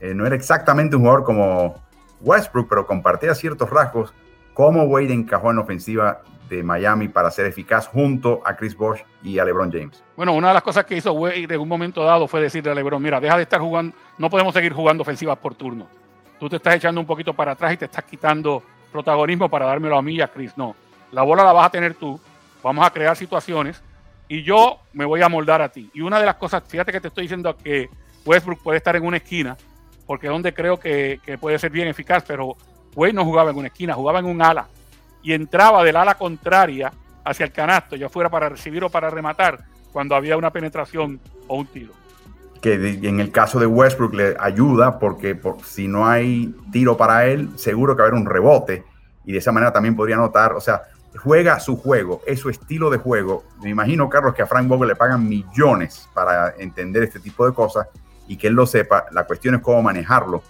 [0.00, 1.74] Eh, no era exactamente un jugador como
[2.20, 4.12] Westbrook, pero compartía ciertos rasgos
[4.54, 9.00] cómo Wade encajó en la ofensiva de Miami para ser eficaz junto a Chris Bosh
[9.22, 10.02] y a LeBron James.
[10.16, 12.74] Bueno, una de las cosas que hizo Wade en un momento dado fue decirle a
[12.74, 15.86] LeBron, mira, deja de estar jugando, no podemos seguir jugando ofensivas por turno.
[16.38, 19.96] Tú te estás echando un poquito para atrás y te estás quitando protagonismo para dármelo
[19.96, 20.56] a mí y a Chris.
[20.56, 20.74] No,
[21.12, 22.18] la bola la vas a tener tú,
[22.62, 23.82] vamos a crear situaciones
[24.26, 25.90] y yo me voy a moldar a ti.
[25.94, 27.88] Y una de las cosas, fíjate que te estoy diciendo que
[28.24, 29.56] Westbrook puede estar en una esquina
[30.10, 32.56] porque donde creo que, puede ser bien eficaz, pero
[32.96, 34.66] Wade no jugaba en una esquina, jugaba en un ala
[35.22, 36.92] y entraba del ala contraria
[37.24, 39.60] hacia el canasto, ya fuera para recibir o para rematar,
[39.92, 41.92] cuando había una penetración o un tiro.
[42.60, 47.50] Que en el caso de Westbrook le ayuda porque si no hay tiro para él,
[47.54, 48.82] seguro que va a haber un rebote
[49.24, 50.82] y de esa manera también podría anotar, o sea,
[51.22, 53.44] juega su juego, es su estilo de juego.
[53.62, 57.54] Me imagino, Carlos, que a Frank Vogel le pagan millones para entender este tipo de
[57.54, 57.86] cosas
[58.30, 59.06] y que él lo sepa.
[59.10, 60.44] La cuestión es cómo manejarlo.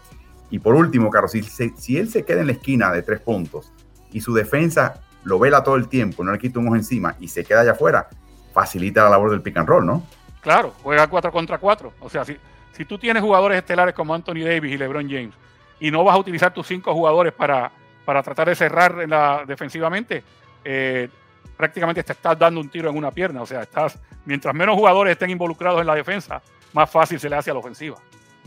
[0.50, 3.72] Y por último, Carlos, si, él se queda en la esquina de tres puntos
[4.12, 7.28] y su defensa lo vela todo el tiempo, no le quita un ojo encima y
[7.28, 8.08] se queda allá afuera,
[8.52, 10.02] facilita la labor del pick and roll, ¿no?
[10.42, 11.94] Claro, juega 4 contra 4.
[12.00, 12.36] O sea, si,
[12.72, 15.34] si tú tienes jugadores estelares como Anthony Davis y LeBron James
[15.78, 17.72] y no vas a utilizar tus cinco jugadores para,
[18.04, 20.22] para tratar de cerrar la, defensivamente,
[20.64, 21.08] eh,
[21.56, 23.40] prácticamente te estás dando un tiro en una pierna.
[23.40, 27.36] O sea, estás, mientras menos jugadores estén involucrados en la defensa, más fácil se le
[27.36, 27.96] hace a la ofensiva.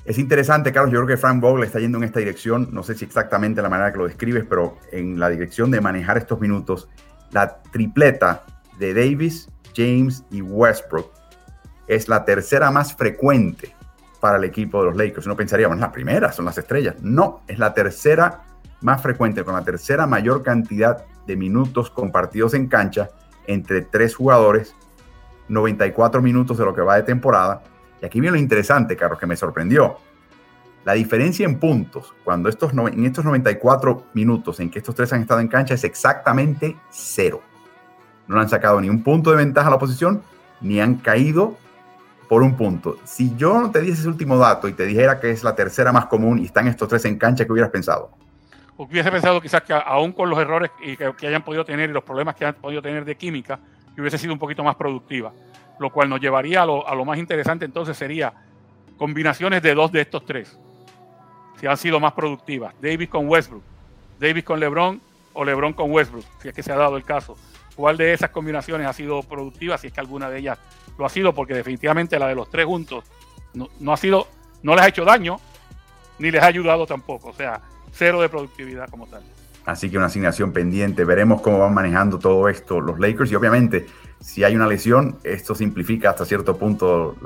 [0.05, 0.91] Es interesante, Carlos.
[0.91, 2.69] Yo creo que Frank Vogel está yendo en esta dirección.
[2.71, 6.17] No sé si exactamente la manera que lo describes, pero en la dirección de manejar
[6.17, 6.89] estos minutos,
[7.31, 8.45] la tripleta
[8.77, 11.11] de Davis, James y Westbrook
[11.87, 13.73] es la tercera más frecuente
[14.19, 15.25] para el equipo de los Lakers.
[15.25, 16.95] Uno pensaría, bueno, la primera son las estrellas.
[17.01, 18.43] No, es la tercera
[18.81, 23.09] más frecuente, con la tercera mayor cantidad de minutos compartidos en cancha
[23.47, 24.75] entre tres jugadores,
[25.47, 27.63] 94 minutos de lo que va de temporada
[28.03, 29.97] y aquí viene lo interesante, Carlos, que me sorprendió.
[30.83, 35.21] La diferencia en puntos, cuando estos en estos 94 minutos en que estos tres han
[35.21, 37.41] estado en cancha, es exactamente cero.
[38.27, 40.21] No han sacado ni un punto de ventaja a la oposición,
[40.59, 41.55] ni han caído
[42.27, 42.97] por un punto.
[43.05, 45.93] Si yo no te diese ese último dato y te dijera que es la tercera
[45.93, 48.11] más común y están estos tres en cancha, ¿qué hubieras pensado?
[48.75, 52.35] Hubiese pensado quizás que aún con los errores que, hayan podido tener y los problemas
[52.35, 53.61] que han podido tener de química,
[53.95, 55.31] que hubiese sido un poquito más productiva
[55.79, 58.33] lo cual nos llevaría a lo, más interesante entonces sería
[58.97, 60.57] combinaciones de dos de estos tres,
[61.59, 62.73] si han sido más productivas.
[62.81, 63.63] Davis con Westbrook,
[64.19, 65.01] Davis con LeBron
[65.33, 67.35] o LeBron con Westbrook, si es que se ha dado el caso.
[67.75, 70.59] cuál de esas combinaciones ha sido productiva, si es que alguna de ellas
[70.97, 73.03] lo ha sido, porque definitivamente la de los tres juntos
[73.53, 74.27] no, ha sido,
[74.61, 75.39] no les ha hecho daño,
[76.19, 77.29] ni les ha ayudado tampoco.
[77.29, 79.23] O sea, cero de productividad como tal.
[79.65, 81.05] Así que una asignación pendiente.
[81.05, 83.31] Veremos cómo van manejando todo esto los Lakers.
[83.31, 83.85] Y obviamente,
[84.23, 87.17] si hay una lesión, esto simplifica hasta cierto punto,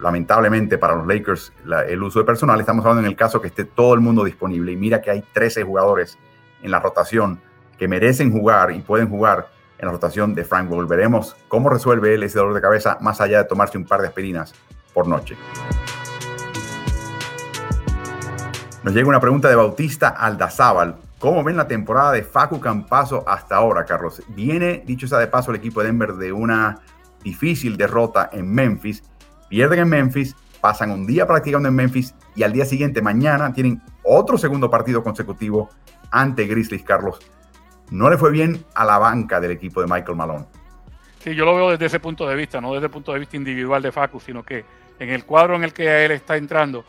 [0.00, 1.52] lamentablemente para los Lakers,
[1.86, 2.58] el uso de personal.
[2.58, 4.72] Estamos hablando en el caso que esté todo el mundo disponible.
[4.72, 6.18] Y mira que hay 13 jugadores
[6.62, 7.42] en la rotación
[7.76, 10.86] que merecen jugar y pueden jugar en la rotación de Frank Vogel.
[10.86, 14.08] Veremos cómo resuelve él ese dolor de cabeza más allá de tomarse un par de
[14.08, 14.54] aspirinas
[14.94, 15.36] por noche.
[18.82, 20.96] Nos llega una pregunta de Bautista Aldazábal.
[21.26, 24.22] ¿Cómo ven la temporada de Facu Campazo hasta ahora, Carlos?
[24.28, 26.78] Viene, dicho sea de paso, el equipo de Denver de una
[27.24, 29.02] difícil derrota en Memphis.
[29.48, 33.82] Pierden en Memphis, pasan un día practicando en Memphis y al día siguiente, mañana, tienen
[34.04, 35.68] otro segundo partido consecutivo
[36.12, 37.18] ante Grizzlies, Carlos.
[37.90, 40.46] No le fue bien a la banca del equipo de Michael Malone.
[41.18, 43.36] Sí, yo lo veo desde ese punto de vista, no desde el punto de vista
[43.36, 44.64] individual de Facu, sino que
[45.00, 46.84] en el cuadro en el que él está entrando,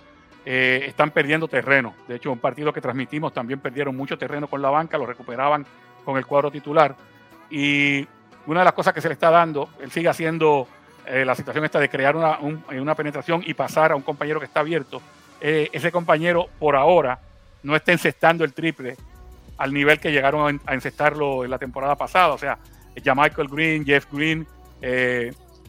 [0.49, 1.93] eh, están perdiendo terreno.
[2.07, 5.65] De hecho, un partido que transmitimos también perdieron mucho terreno con la banca, lo recuperaban
[6.05, 6.95] con el cuadro titular.
[7.49, 8.07] Y
[8.45, 10.65] una de las cosas que se le está dando, él sigue haciendo
[11.05, 14.45] eh, la situación esta de crear una, una, penetración y pasar a un compañero que
[14.45, 15.01] está abierto.
[15.41, 17.19] Eh, ese compañero, por ahora,
[17.63, 18.95] no está encestando el triple
[19.57, 22.29] al nivel que llegaron a, encestarlo en la temporada pasada.
[22.29, 22.57] O sea,
[22.95, 24.47] ya Michael Green, Jeff Green,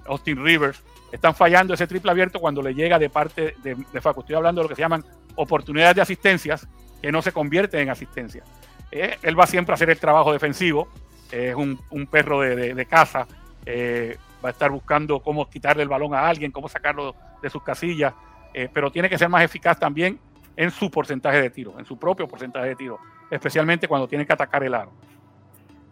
[0.07, 0.81] Austin Rivers,
[1.13, 4.21] están fallando ese triple abierto cuando le llega de parte de, de Facu.
[4.21, 5.05] Estoy hablando de lo que se llaman
[5.37, 6.69] oportunidades de asistencias
[7.01, 8.43] que no se convierten en asistencia.
[8.91, 10.89] Eh, él va siempre a hacer el trabajo defensivo,
[11.31, 11.79] es un,
[12.11, 13.27] perro de, de, casa,
[13.67, 17.63] eh, va a estar buscando cómo quitarle el balón a alguien, cómo sacarlo de sus
[17.63, 18.15] casillas,
[18.55, 20.19] eh, pero tiene que ser más eficaz también
[20.57, 22.99] en su porcentaje de tiro, en su propio porcentaje de tiro,
[23.31, 24.93] especialmente cuando tiene que atacar el aro.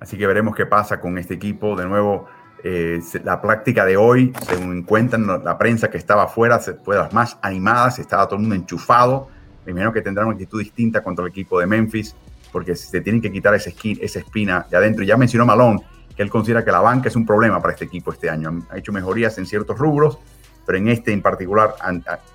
[0.01, 1.77] Así que veremos qué pasa con este equipo.
[1.77, 2.27] De nuevo,
[2.69, 7.39] eh, la práctica de hoy, según cuentan la prensa que estaba afuera, fue las más
[7.41, 9.29] animadas, estaba todo el mundo enchufado.
[9.63, 12.17] Primero que tendrán una actitud distinta contra el equipo de Memphis,
[12.51, 15.05] porque se tienen que quitar esa, esa espina de adentro.
[15.05, 15.81] Ya mencionó Malone
[16.17, 18.67] que él considera que la banca es un problema para este equipo este año.
[18.71, 20.19] Ha hecho mejorías en ciertos rubros,
[20.67, 21.77] pero en este en particular,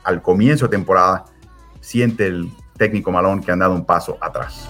[0.04, 1.26] al comienzo de temporada,
[1.82, 4.70] siente el técnico Malone que han dado un paso atrás.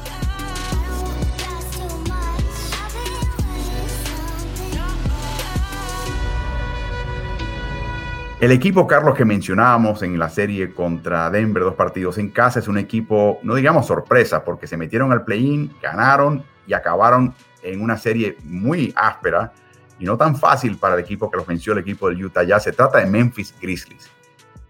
[8.42, 12.68] El equipo, Carlos, que mencionábamos en la serie contra Denver, dos partidos en casa, es
[12.68, 18.00] un equipo, no digamos sorpresa, porque se metieron al play-in, ganaron y acabaron en una
[18.00, 19.54] serie muy áspera
[20.00, 22.42] y no tan fácil para el equipo que los venció el equipo del Utah.
[22.42, 24.10] Ya Se trata de Memphis Grizzlies,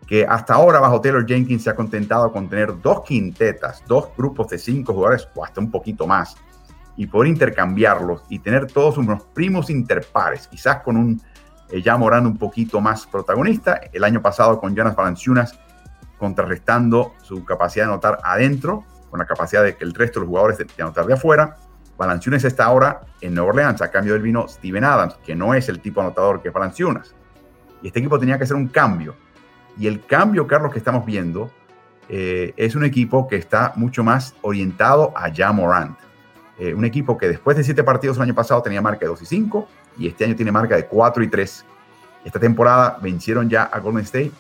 [0.05, 4.49] que hasta ahora bajo Taylor Jenkins se ha contentado con tener dos quintetas, dos grupos
[4.49, 6.35] de cinco jugadores o hasta un poquito más,
[6.97, 11.21] y poder intercambiarlos y tener todos unos primos interpares, quizás con un
[11.71, 13.79] ya Morán un poquito más protagonista.
[13.93, 15.57] El año pasado con Jonas Valanciunas
[16.17, 20.29] contrarrestando su capacidad de anotar adentro con la capacidad de que el resto de los
[20.29, 21.57] jugadores de, anotar de afuera.
[21.97, 25.69] Valanciunas está ahora en Nueva Orleans, a cambio del vino Steven Adams, que no es
[25.69, 27.13] el tipo anotador que es Valanciunas.
[27.81, 29.15] Y este equipo tenía que hacer un cambio.
[29.77, 31.51] Y el cambio, Carlos, que estamos viendo
[32.09, 35.97] eh, es un equipo que está mucho más orientado a Ja Morant.
[36.59, 39.21] Eh, un equipo que después de siete partidos el año pasado tenía marca de 2
[39.21, 41.65] y 5, y este año tiene marca de 4 y 3.
[42.25, 44.31] Esta temporada vencieron ya a Golden State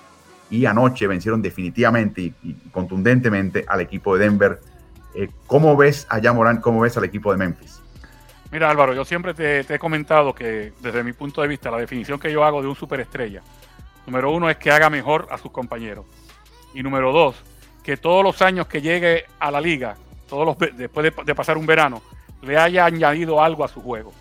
[0.49, 4.59] y anoche vencieron definitivamente y, contundentemente al equipo de Denver.
[5.15, 6.61] Eh, ¿Cómo ves a Morán?
[6.61, 7.81] ¿Cómo ves al equipo de Memphis?
[8.51, 12.19] Mira Álvaro, yo siempre te, he comentado que desde mi punto de vista la definición
[12.19, 13.41] que yo hago de un superestrella,
[14.05, 16.05] número uno es que haga mejor a sus compañeros.
[16.73, 17.35] Y número dos,
[17.81, 19.95] que todos los años que llegue a la liga,
[20.27, 22.01] todos los, después de pasar un verano,
[22.41, 24.11] le haya añadido algo a su juego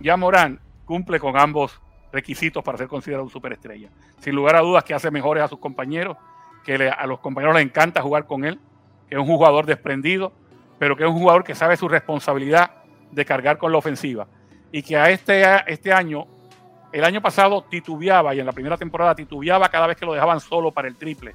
[0.00, 1.80] ya, Morán cumple con ambos
[2.12, 3.88] requisitos para ser considerado un superestrella.
[4.20, 6.16] Sin lugar a dudas que hace mejores a sus compañeros,
[6.64, 8.60] que a los compañeros les encanta jugar con él,
[9.08, 10.32] que es un jugador desprendido,
[10.78, 12.70] pero que es un jugador que sabe su responsabilidad
[13.10, 14.26] de cargar con la ofensiva.
[14.70, 16.26] Y que a este, este año,
[16.92, 20.40] el año pasado titubeaba y en la primera temporada titubeaba cada vez que lo dejaban
[20.40, 21.34] solo para el triple,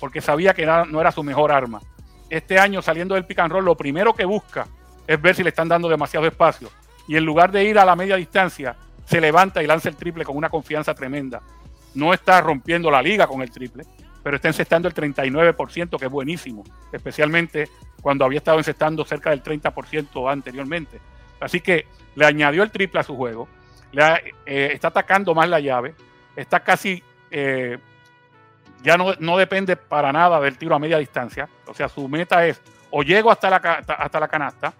[0.00, 1.80] porque sabía que no era su mejor arma.
[2.28, 4.66] Este año saliendo del pick and roll, lo primero que busca
[5.06, 6.68] es ver si le están dando demasiado espacio
[7.08, 10.24] y en lugar de ir a la media distancia, se levanta y lanza el triple
[10.24, 11.40] con una confianza tremenda.
[11.94, 13.84] No está rompiendo la liga con el triple,
[14.22, 17.68] pero está encestando el 39%, que es buenísimo, especialmente
[18.02, 21.00] cuando había estado encestando cerca del 30% anteriormente.
[21.40, 23.48] Así que le añadió el triple a su juego,
[23.92, 24.02] le
[24.46, 25.94] eh, está atacando más la llave,
[26.34, 27.78] está casi, eh,
[28.82, 32.60] ya no, depende para nada del tiro a media distancia, o sea, su meta es
[32.90, 34.74] o llego hasta la canasta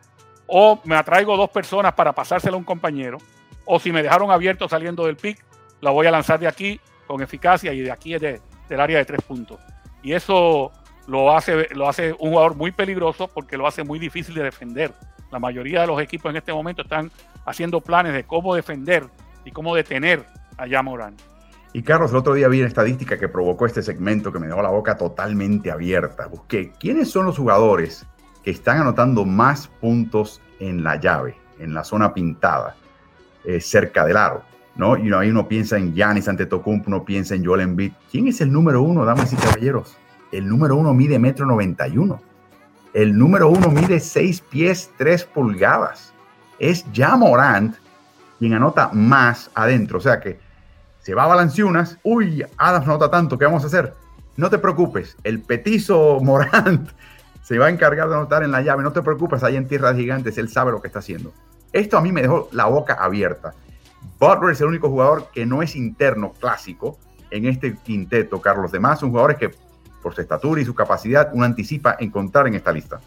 [0.47, 3.19] o me atraigo dos personas para pasársela a un compañero,
[3.65, 5.45] o si me dejaron abierto saliendo del pick,
[5.81, 9.05] la voy a lanzar de aquí con eficacia y de aquí es del área de
[9.05, 9.59] tres puntos.
[10.03, 10.73] Y eso
[11.07, 14.93] lo hace, lo hace un jugador muy peligroso porque lo hace muy difícil de defender.
[15.31, 17.11] La mayoría de los equipos en este momento están
[17.45, 19.05] haciendo planes de cómo defender
[19.45, 20.25] y cómo detener
[20.57, 21.17] a Yamorán.
[21.73, 24.63] Y Carlos, el otro día vi una estadística que provocó este segmento que me dejó
[24.63, 26.27] la boca totalmente abierta.
[26.27, 28.07] Busqué quiénes son los jugadores
[28.51, 32.77] están anotando más puntos en la llave, en la zona pintada,
[33.45, 34.43] eh, cerca del aro.
[34.77, 34.97] ¿no?
[34.97, 37.93] Y ahí uno piensa en Giannis Antetokounmpo, uno piensa en Joel Embiid.
[38.11, 39.97] ¿Quién es el número uno, damas y caballeros?
[40.33, 42.21] El número uno mide metro 91.
[42.93, 46.13] El número uno mide 6 pies 3 pulgadas.
[46.59, 47.77] Es ya Morant
[48.39, 49.99] quien anota más adentro.
[49.99, 50.39] O sea que
[51.01, 51.99] se va a Balanciunas.
[52.03, 53.39] Uy, Adams anota tanto.
[53.39, 53.95] ¿Qué vamos a hacer?
[54.37, 55.17] No te preocupes.
[55.25, 56.91] El petizo Morant
[57.47, 58.83] se va a encargar de anotar en la llave.
[58.83, 59.45] No te preocupes.
[59.45, 60.37] Ahí en Tierras Gigantes.
[60.37, 61.33] Él sabe lo que está haciendo.
[61.73, 63.55] Esto a mí me dejó la boca abierta.
[64.19, 66.99] Butler es el único jugador que no es interno clásico
[67.31, 68.65] en este quinteto, Carlos.
[68.65, 69.53] Los demás son jugadores que,
[70.03, 72.99] por su estatura y su capacidad, uno anticipa encontrar en esta lista.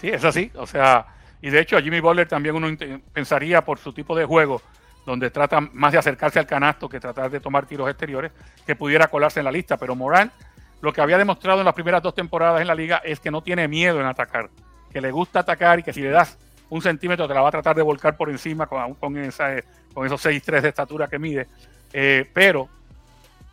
[0.00, 0.52] Sí, es así.
[0.54, 1.04] O sea,
[1.40, 2.68] y de hecho a Jimmy Butler también uno
[3.12, 4.62] pensaría por su tipo de juego,
[5.04, 8.30] donde trata más de acercarse al canasto que tratar de tomar tiros exteriores,
[8.64, 9.76] que pudiera colarse en la lista.
[9.76, 10.30] Pero Morán,
[10.82, 13.40] lo que había demostrado en las primeras dos temporadas en la liga es que no
[13.40, 14.50] tiene miedo en atacar,
[14.92, 17.52] que le gusta atacar y que si le das un centímetro te la va a
[17.52, 19.54] tratar de volcar por encima con, con, esa,
[19.94, 21.46] con esos 6'3 de estatura que mide.
[21.92, 22.68] Eh, pero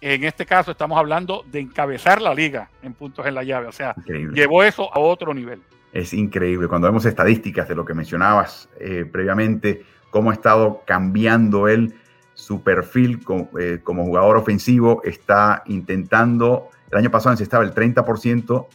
[0.02, 3.68] en este caso estamos hablando de encabezar la liga en puntos en la llave.
[3.68, 3.94] O sea,
[4.34, 5.62] llevó eso a otro nivel.
[5.92, 6.68] Es increíble.
[6.68, 11.94] Cuando vemos estadísticas de lo que mencionabas eh, previamente, cómo ha estado cambiando él
[12.40, 13.20] su perfil
[13.60, 18.68] eh, como jugador ofensivo, está intentando, el año pasado estaba el 30%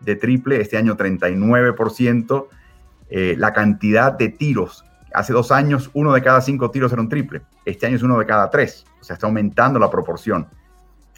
[0.00, 2.48] de triple, este año 39%.
[3.10, 4.84] Eh, la cantidad de tiros.
[5.12, 7.42] Hace dos años, uno de cada cinco tiros era un triple.
[7.64, 8.84] Este año es uno de cada tres.
[9.00, 10.46] O sea, está aumentando la proporción.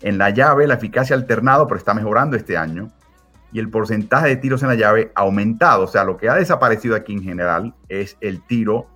[0.01, 2.91] En la llave, la eficacia alternado, pero está mejorando este año.
[3.53, 5.85] Y el porcentaje de tiros en la llave ha aumentado.
[5.85, 8.87] O sea, lo que ha desaparecido aquí en general es el tiro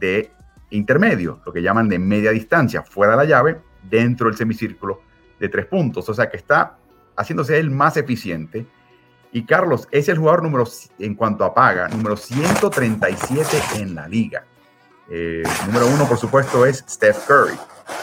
[0.00, 0.32] de
[0.70, 5.02] intermedio, lo que llaman de media distancia, fuera de la llave, dentro del semicírculo
[5.38, 6.08] de tres puntos.
[6.08, 6.78] O sea, que está
[7.16, 8.66] haciéndose él más eficiente
[9.32, 10.64] y Carlos es el jugador número,
[10.98, 14.44] en cuanto a paga, número 137 en la liga.
[15.10, 17.58] Eh, número uno, por supuesto, es Steph Curry.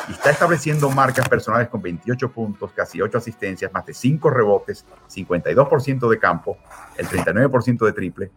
[0.07, 4.85] Y está estableciendo marcas personales con 28 puntos, casi 8 asistencias, más de 5 rebotes,
[5.11, 6.57] 52% de campo,
[6.97, 8.31] el 39% de triple.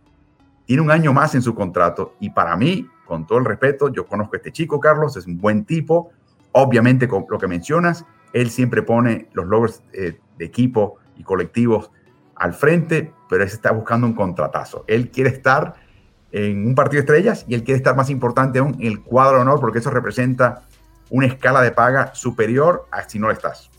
[0.68, 4.07] Tiene un año más en su contrato y para mí, con todo el respeto, yo
[4.07, 6.11] conozco a este chico, Carlos, es un buen tipo.
[6.52, 8.04] Obviamente, con lo que mencionas,
[8.35, 11.90] él siempre pone los logros eh, de equipo y colectivos
[12.37, 14.85] al frente, pero él está buscando un contratazo.
[14.88, 15.72] Él quiere estar
[16.33, 19.37] en un partido de estrellas y él quiere estar más importante aún en el cuadro
[19.37, 20.66] de honor porque eso representa
[21.09, 23.70] una escala de paga superior a si no lo estás.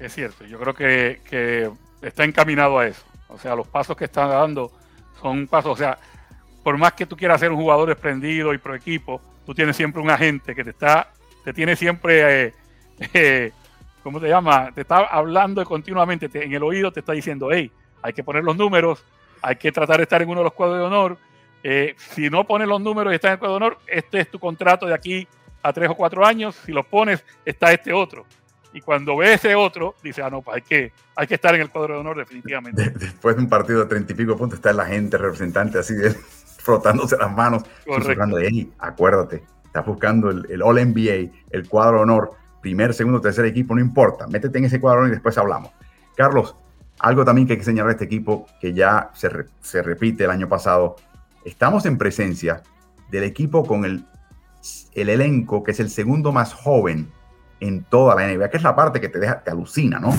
[0.00, 1.70] Es cierto, yo creo que,
[2.02, 3.04] está encaminado a eso.
[3.28, 4.72] O sea, los pasos que está dando
[5.22, 5.98] son pasos, o sea,
[6.66, 10.02] por más que tú quieras ser un jugador desprendido y pro equipo, tú tienes siempre
[10.02, 11.12] un agente que te está,
[11.44, 12.54] te tiene siempre, eh,
[13.14, 13.52] eh,
[14.02, 14.72] ¿cómo te llama?
[14.74, 17.70] Te está hablando continuamente en el oído, te está diciendo, hey,
[18.02, 19.04] hay que poner los números,
[19.42, 21.18] hay que tratar de estar en uno de los cuadros de honor.
[21.62, 24.28] Eh, si no pones los números y estás en el cuadro de honor, este es
[24.28, 25.28] tu contrato de aquí
[25.62, 26.56] a tres o cuatro años.
[26.66, 28.26] Si los pones, está este otro.
[28.72, 31.60] Y cuando ve ese otro, dice, ah, no, pues hay que, hay que estar en
[31.60, 32.90] el cuadro de honor definitivamente.
[32.98, 36.16] después de un partido de treinta y pico puntos, está la gente representante así de
[36.66, 42.02] frotándose las manos, susurrando, hey, acuérdate, estás buscando el, el All NBA, el cuadro de
[42.02, 45.70] honor, primer, segundo, tercer equipo, no importa, métete en ese cuadro y después hablamos.
[46.16, 46.56] Carlos,
[46.98, 49.28] algo también que hay que señalar a este equipo, que ya se,
[49.80, 50.96] repite el año pasado,
[51.44, 52.64] estamos en presencia
[53.12, 54.04] del equipo con el,
[54.94, 57.08] el elenco que es el segundo más joven
[57.60, 60.12] en toda la NBA, que es la parte que te deja, te alucina, ¿no?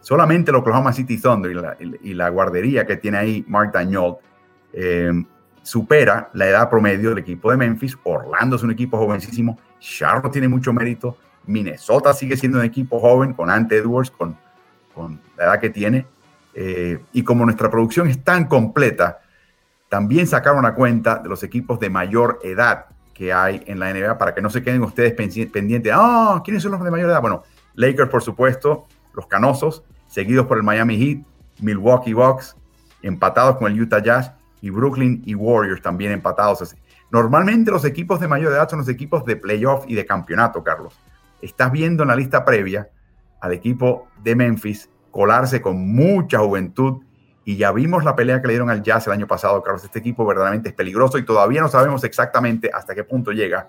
[0.00, 4.16] Solamente el Oklahoma City Thunder y la, guardería que tiene ahí Mark Dagnol
[4.72, 5.12] eh,
[5.62, 7.96] supera la edad promedio del equipo de Memphis.
[8.04, 9.58] Orlando es un equipo jovencísimo.
[9.78, 11.16] Charlotte tiene mucho mérito.
[11.44, 14.36] Minnesota sigue siendo un equipo joven con Ante Edwards, con
[14.94, 16.06] con la edad que tiene.
[16.54, 19.20] Eh, y como nuestra producción es tan completa,
[19.88, 24.18] también sacaron a cuenta de los equipos de mayor edad que hay en la NBA
[24.18, 25.92] para que no se queden ustedes pendientes.
[25.94, 27.20] Ah, ¿quiénes son los de mayor edad?
[27.20, 27.42] Bueno,
[27.74, 31.26] Lakers, por supuesto, los canosos, seguidos por el Miami Heat,
[31.60, 32.56] Milwaukee Bucks,
[33.02, 34.32] empatados con el Utah Jazz
[34.62, 36.74] y Brooklyn y Warriors también empatados.
[37.10, 40.98] Normalmente los equipos de mayor edad son los equipos de playoff y de campeonato, Carlos.
[41.42, 42.88] Estás viendo en la lista previa
[43.40, 47.02] al equipo de Memphis colarse con mucha juventud
[47.44, 49.82] Y ya vimos la pelea que le dieron al Jazz el año pasado, Carlos.
[49.82, 53.68] Este equipo verdaderamente es peligroso y todavía no sabemos exactamente hasta qué punto llega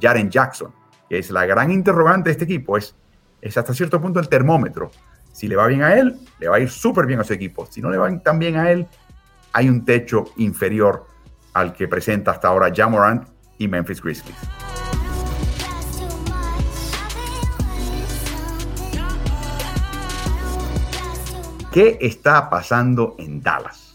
[0.00, 0.72] Jaren Jackson,
[1.08, 2.76] que es la gran interrogante de este equipo.
[2.76, 2.94] Es,
[3.40, 4.92] es hasta cierto punto el termómetro.
[5.32, 7.66] Si le va bien a él, le va a ir súper bien a su equipo.
[7.66, 8.86] Si no le va tan bien a él,
[9.52, 11.06] hay un techo inferior
[11.54, 13.26] al que presenta hasta ahora Jamorant
[13.58, 14.36] y Memphis Grizzlies.
[21.72, 23.94] ¿Qué está pasando en Dallas?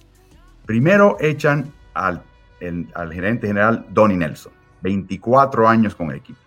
[0.66, 2.24] Primero echan al,
[2.60, 6.40] gerente general Donnie Nelson, 24 años con el equipo.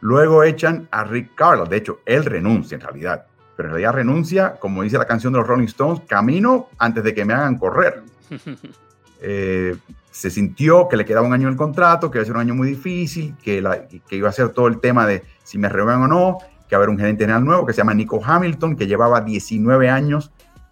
[0.00, 1.68] Luego echan a Rick Carlos.
[1.68, 3.26] De hecho, él renuncia en realidad.
[3.56, 7.14] Pero en realidad renuncia, como dice la canción de los Rolling Stones, camino antes de
[7.14, 8.02] que me hagan correr.
[9.20, 9.76] Eh,
[10.12, 12.54] se sintió que le quedaba un año el contrato, que iba a ser un año
[12.54, 13.60] muy difícil, que,
[14.08, 16.78] que iba a ser todo el tema de si me renuevan o no, que a
[16.78, 20.30] haber un gerente general nuevo que se llama Nico Hamilton, que llevaba 19 años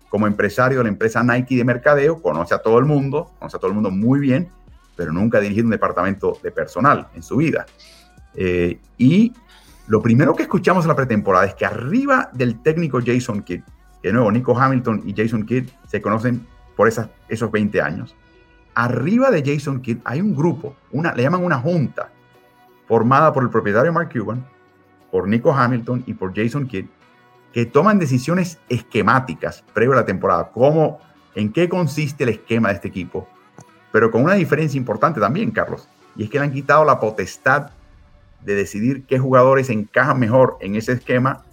[0.09, 3.61] como empresario de la empresa Nike de mercadeo, conoce a todo el mundo, conoce a
[3.61, 4.48] todo el mundo muy bien,
[4.94, 7.66] pero nunca ha dirigido un departamento de personal en su vida.
[8.34, 9.32] Eh, y
[9.88, 13.62] lo primero que escuchamos en la pretemporada es que arriba del técnico Jason Kidd,
[14.02, 16.46] que de nuevo Nico Hamilton y Jason Kidd se conocen
[16.77, 18.14] por esas, esos 20 años,
[18.74, 22.11] arriba de Jason Kidd hay un grupo, una, le llaman una junta,
[22.87, 24.47] formada por el propietario Mark Cuban,
[25.11, 26.87] por Nico Hamilton y por Jason Kidd,
[27.53, 31.01] que toman decisiones esquemáticas previo a la temporada, cómo,
[31.35, 33.27] en qué consiste el esquema de este equipo,
[33.93, 37.70] pero con una diferencia importante también, Carlos, y es que le han quitado la potestad
[38.43, 41.45] de decidir qué jugadores encajan mejor en ese esquema,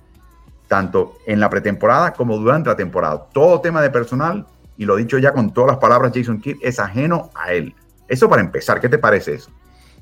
[0.68, 3.28] tanto en la pretemporada como durante la temporada.
[3.32, 4.46] Todo tema de personal,
[4.78, 7.74] y lo dicho ya con todas las palabras Jason Kidd, es ajeno a él.
[8.08, 9.52] Eso para empezar, ¿qué te parece eso?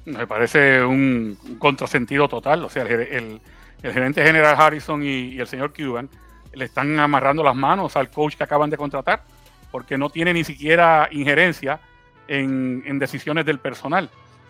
[0.06, 3.40] Me parece un, contrasentido total, o sea, el
[3.82, 6.10] gerente general Harrison y, el señor Cuban
[6.54, 9.24] le están amarrando las manos al coach que acaban de contratar,
[9.72, 11.80] porque no tiene ni siquiera injerencia
[12.28, 14.10] en, decisiones del personal.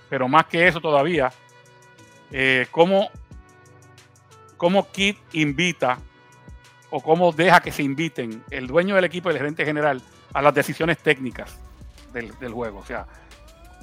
[0.09, 1.31] Pero más que eso todavía,
[2.31, 3.09] eh, ¿cómo,
[4.57, 5.99] cómo Kit invita
[6.89, 10.01] o cómo deja que se inviten el dueño del equipo el gerente general
[10.33, 11.57] a las decisiones técnicas
[12.13, 12.79] del, juego?
[12.79, 13.05] O sea,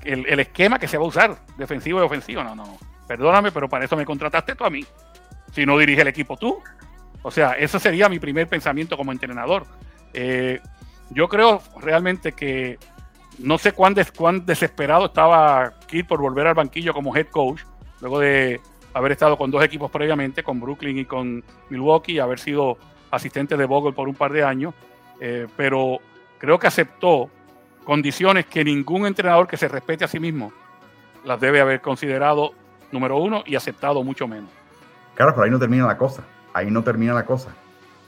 [0.04, 3.84] el, esquema que se va a usar, defensivo y ofensivo, no, no, perdóname, pero para
[3.84, 4.84] eso me contrataste tú a mí
[5.52, 6.62] si no dirige el equipo tú.
[7.22, 9.66] O sea, ese sería mi primer pensamiento como entrenador.
[10.14, 10.60] Eh,
[11.10, 12.78] yo creo realmente que
[13.38, 13.94] no sé cuán,
[14.44, 17.62] desesperado estaba Kid por volver al banquillo como head coach,
[18.00, 18.60] luego de
[18.94, 22.78] haber estado con dos equipos previamente, con Brooklyn y con Milwaukee, y haber sido
[23.10, 24.74] asistente de Bogle por un par de años,
[25.20, 25.98] eh, pero
[26.38, 27.30] creo que aceptó
[27.84, 30.52] condiciones que ningún entrenador que se respete a sí mismo
[31.24, 32.52] las debe haber considerado
[32.92, 34.50] número uno y aceptado mucho menos.
[35.14, 36.22] Claro, pero ahí no termina la cosa.
[36.54, 37.50] Ahí no termina la cosa.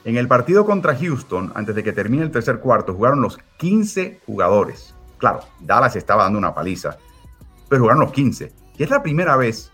[0.03, 4.21] En el partido contra Houston, antes de que termine el tercer cuarto, jugaron los 15
[4.25, 4.95] jugadores.
[5.17, 6.97] Claro, Dallas estaba dando una paliza,
[7.69, 8.51] pero jugaron los 15.
[8.77, 9.71] Y es la primera vez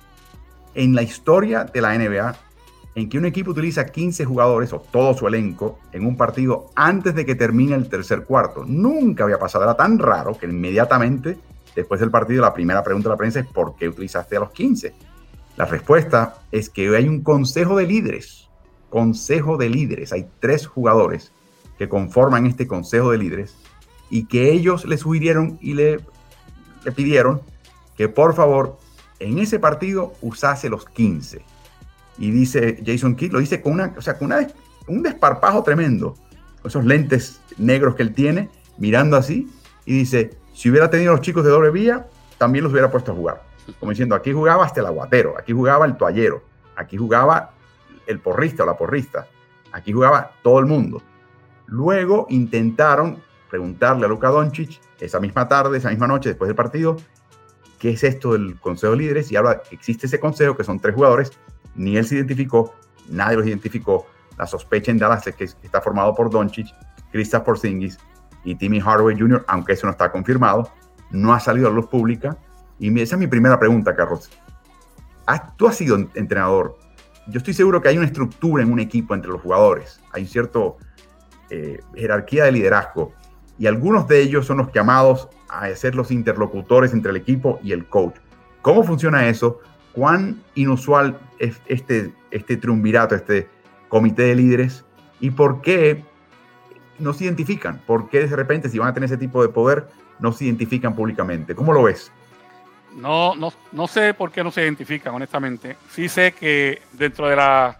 [0.73, 2.35] en la historia de la NBA
[2.97, 7.13] en que un equipo utiliza 15 jugadores o todo su elenco en un partido antes
[7.13, 8.65] de que termine el tercer cuarto.
[8.65, 11.37] Nunca había pasado, era tan raro que inmediatamente
[11.75, 14.49] después del partido la primera pregunta de la prensa es ¿por qué utilizaste a los
[14.49, 14.95] 15?
[15.57, 18.49] La respuesta es que hay un consejo de líderes.
[18.89, 20.11] Consejo de líderes.
[20.11, 21.31] Hay tres jugadores
[21.77, 23.55] que conforman este consejo de líderes
[24.09, 25.99] y que ellos le sugirieron y le,
[26.83, 27.43] le pidieron
[27.95, 28.79] que por favor
[29.19, 31.56] en ese partido usase los 15.
[32.17, 34.31] Y dice Jason Kidd, lo dice con, una, o sea, con
[34.87, 36.15] un desparpajo tremendo,
[36.61, 39.47] con esos lentes negros que él tiene, mirando así,
[39.85, 42.07] y dice, si hubiera tenido los chicos de doble vía,
[42.37, 43.43] también los hubiera puesto a jugar.
[43.79, 46.43] Como diciendo, aquí jugaba hasta el aguatero, aquí jugaba el toallero,
[46.75, 47.51] aquí jugaba
[48.05, 49.27] el porrista o la porrista,
[49.71, 51.01] aquí jugaba todo el mundo.
[51.67, 53.17] Luego intentaron
[53.49, 56.97] preguntarle a Luka Doncic esa misma tarde, esa misma noche, después del partido,
[57.79, 60.95] qué es esto del Consejo de Líderes, y ahora existe ese consejo que son tres
[60.95, 61.31] jugadores,
[61.77, 62.73] ni él se identificó,
[63.09, 64.05] nadie los identificó,
[64.37, 66.67] la sospecha en Dallas que está formado por Doncic,
[67.11, 67.97] Kristaps Porzingis
[68.43, 70.69] y Timmy Hardaway Jr., aunque eso no está confirmado,
[71.09, 72.37] no ha salido a luz pública,
[72.79, 74.29] y esa es mi primera pregunta, Carlos.
[75.57, 76.77] Tú has sido entrenador.
[77.27, 79.99] Yo estoy seguro que hay una estructura en un equipo entre los jugadores.
[80.13, 80.59] Hay una cierta
[81.49, 83.13] eh, jerarquía de liderazgo.
[83.57, 87.71] Y algunos de ellos son los llamados a ser los interlocutores entre el equipo y
[87.71, 88.15] el coach.
[88.61, 89.59] ¿Cómo funciona eso?
[89.97, 93.49] ¿Cuán inusual es este, este triunvirato, este
[93.87, 94.85] comité de líderes?
[95.19, 96.03] ¿Y por qué
[96.99, 97.81] no se identifican?
[97.87, 99.87] ¿Por qué de repente, si van a tener ese tipo de poder,
[100.19, 101.55] no se identifican públicamente?
[101.55, 102.11] ¿Cómo lo ves?
[102.95, 105.77] No, no, no sé por qué no se identifican, honestamente.
[105.89, 107.79] Sí sé que dentro de la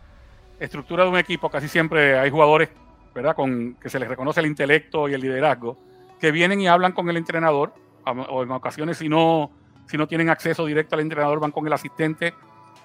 [0.59, 2.70] estructura de un equipo casi siempre hay jugadores
[3.13, 3.36] ¿verdad?
[3.36, 5.78] Con que se les reconoce el intelecto y el liderazgo,
[6.20, 7.74] que vienen y hablan con el entrenador,
[8.05, 9.51] o en ocasiones si no,
[9.88, 12.33] si no tienen acceso directo al entrenador, van con el asistente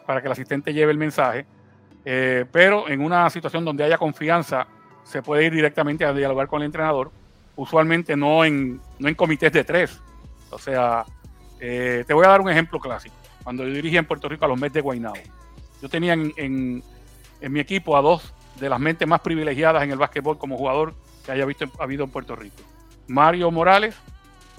[0.07, 1.47] para que el asistente lleve el mensaje.
[2.05, 4.67] Eh, pero en una situación donde haya confianza,
[5.05, 7.11] se puede ir directamente a dialogar con el entrenador,
[7.57, 10.01] usualmente no en, no en comités de tres.
[10.51, 11.05] O sea,
[11.61, 13.15] eh, te voy a dar un ejemplo clásico.
[13.43, 15.17] Cuando yo dirigía en Puerto Rico a los Mets de Guaynabo,
[15.81, 16.83] yo tenía en, en,
[17.53, 20.95] mi equipo a dos de las mentes más privilegiadas en el básquetbol como jugador
[21.25, 22.63] que haya visto habido en Puerto Rico.
[23.09, 23.97] Mario Morales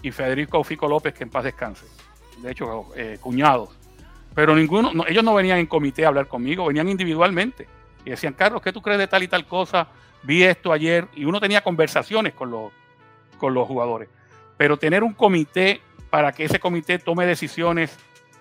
[0.02, 1.86] y Federico Fico López, que en paz descanse.
[2.44, 3.70] De hecho, eh, cuñados.
[4.36, 7.68] Pero ninguno, ellos no venían en comité a hablar conmigo, venían individualmente.
[8.06, 9.88] Y decían, Carlos, ¿qué tú crees de tal y tal cosa?
[10.24, 11.08] Vi esto ayer.
[11.16, 12.72] Y uno tenía conversaciones con los,
[13.38, 14.10] con los jugadores.
[14.58, 17.98] Pero tener un comité para que ese comité tome decisiones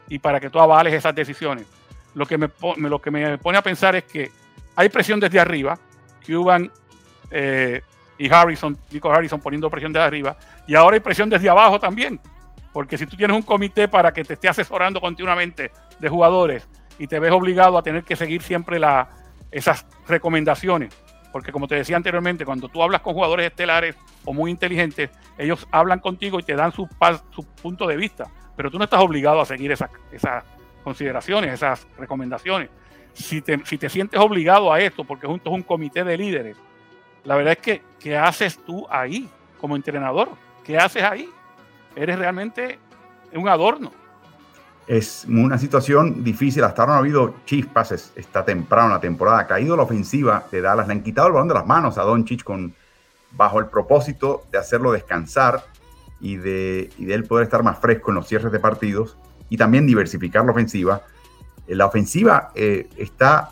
[0.08, 1.66] y para que tú avales esas decisiones,
[2.14, 4.30] lo que me, lo que me pone a pensar es que
[4.74, 5.78] hay presión desde arriba,
[6.26, 6.70] Cuban
[7.30, 7.82] eh,
[8.18, 10.36] y Harrison, Nico Harrison poniendo presión desde arriba,
[10.66, 12.20] y ahora hay presión desde abajo también.
[12.72, 16.68] Porque si tú tienes un comité para que te esté asesorando continuamente de jugadores
[16.98, 19.08] y te ves obligado a tener que seguir siempre la,
[19.50, 20.94] esas recomendaciones,
[21.32, 25.66] porque como te decía anteriormente, cuando tú hablas con jugadores estelares o muy inteligentes, ellos
[25.70, 26.88] hablan contigo y te dan su,
[27.30, 29.90] su punto de vista, pero tú no estás obligado a seguir esas,
[30.84, 32.68] consideraciones, esas recomendaciones.
[33.14, 36.56] Si te, si te sientes obligado a esto, porque junto es un comité de líderes,
[37.24, 39.28] la verdad es que, ¿qué haces tú ahí
[39.60, 40.30] como entrenador?
[40.64, 41.28] ¿Qué haces ahí?
[41.96, 42.78] Eres realmente
[43.34, 43.92] un adorno.
[44.86, 46.64] Es una situación difícil.
[46.64, 48.12] Hasta ahora no ha habido chispas.
[48.16, 49.40] Está temprano la temporada.
[49.40, 50.86] Ha caído la ofensiva de Dallas.
[50.86, 52.74] Le han quitado el balón de las manos a Don Chich con,
[53.30, 55.64] bajo el propósito de hacerlo descansar
[56.20, 59.16] y de, y de él poder estar más fresco en los cierres de partidos
[59.48, 61.02] y también diversificar la ofensiva.
[61.66, 63.50] Eh, la ofensiva eh, está,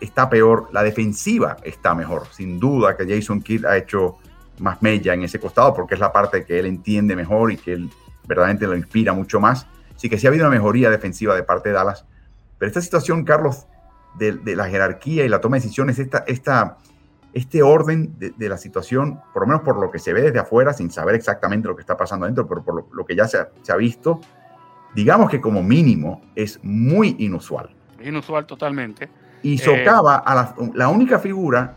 [0.00, 0.68] está peor.
[0.72, 2.26] La defensiva está mejor.
[2.32, 4.18] Sin duda que Jason Kidd ha hecho
[4.62, 7.74] más mella en ese costado porque es la parte que él entiende mejor y que
[7.74, 7.90] él
[8.26, 9.66] verdaderamente lo inspira mucho más.
[9.96, 12.06] Sí que sí ha habido una mejoría defensiva de parte de Dallas,
[12.58, 13.66] pero esta situación, Carlos,
[14.14, 16.78] de, la jerarquía y la toma de decisiones, esta, esta,
[17.32, 20.72] este orden de, la situación, por lo menos por lo que se ve desde afuera,
[20.72, 23.76] sin saber exactamente lo que está pasando adentro, pero por lo, que ya se ha,
[23.76, 24.20] visto,
[24.94, 27.70] digamos que como mínimo es muy inusual.
[28.00, 29.08] Inusual totalmente.
[29.42, 31.74] Y socava a la, la única figura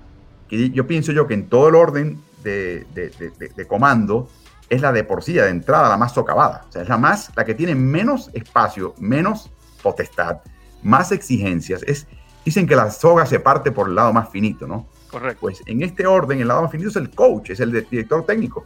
[0.47, 4.29] que yo pienso yo que en todo el orden de, comando
[4.69, 6.65] es la de por sí, de entrada, la más socavada.
[6.69, 9.51] O sea, es la más, la que tiene menos espacio, menos
[9.83, 10.37] potestad,
[10.81, 11.83] más exigencias.
[11.83, 12.07] Es,
[12.43, 14.87] dicen que la soga se parte por el lado más finito, ¿no?
[15.11, 15.41] Correcto.
[15.41, 18.65] Pues en este orden, el lado más finito es el coach, es el director técnico.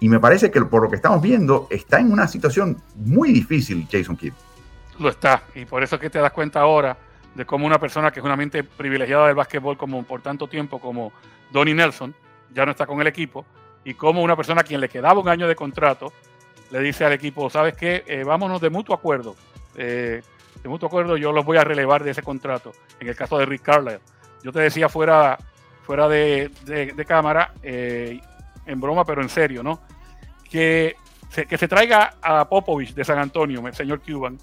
[0.00, 3.86] Y me parece que por lo que estamos viendo, está en una situación muy difícil
[3.90, 4.32] Jason Kidd.
[4.98, 5.44] Lo está.
[5.54, 6.96] Y por eso es que te das cuenta ahora
[7.34, 10.78] de cómo una persona que es una mente privilegiada del básquetbol como por tanto tiempo
[10.78, 11.12] como
[11.50, 12.14] Donnie Nelson,
[12.52, 13.44] ya no está con el equipo,
[13.84, 16.12] y como una persona a quien le quedaba un año de contrato
[16.70, 18.02] le dice al equipo, ¿sabes qué?
[18.06, 19.36] Eh, vámonos de mutuo acuerdo.
[19.76, 20.22] Eh,
[20.62, 22.72] de mutuo acuerdo yo los voy a relevar de ese contrato.
[22.98, 24.00] En el caso de Rick Carlisle.
[24.42, 25.38] Yo te decía fuera,
[25.82, 26.50] fuera de,
[27.06, 28.20] cámara, eh,
[28.64, 29.80] en broma, pero en serio, ¿no?
[30.48, 30.96] Que
[31.28, 34.38] se, que se traiga a Popovich de San Antonio, el señor Cuban,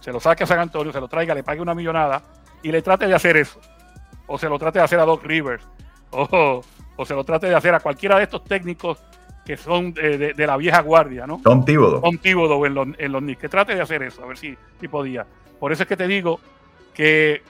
[0.00, 2.22] se lo saque a San Antonio, se lo traiga, le pague una millonada
[2.62, 3.60] y le trate de hacer eso.
[4.26, 5.64] O se lo trate de hacer a Doc Rivers.
[6.96, 8.98] o se lo trate de hacer a cualquiera de estos técnicos
[9.44, 11.40] que son de, la vieja guardia, ¿no?
[11.42, 12.00] Tom Tíbodo.
[12.00, 14.88] Tom Tíbodo en los, en los que trate de hacer eso, a ver si, si
[14.88, 15.26] podía.
[15.58, 16.38] Por eso es que te digo
[16.94, 17.42] que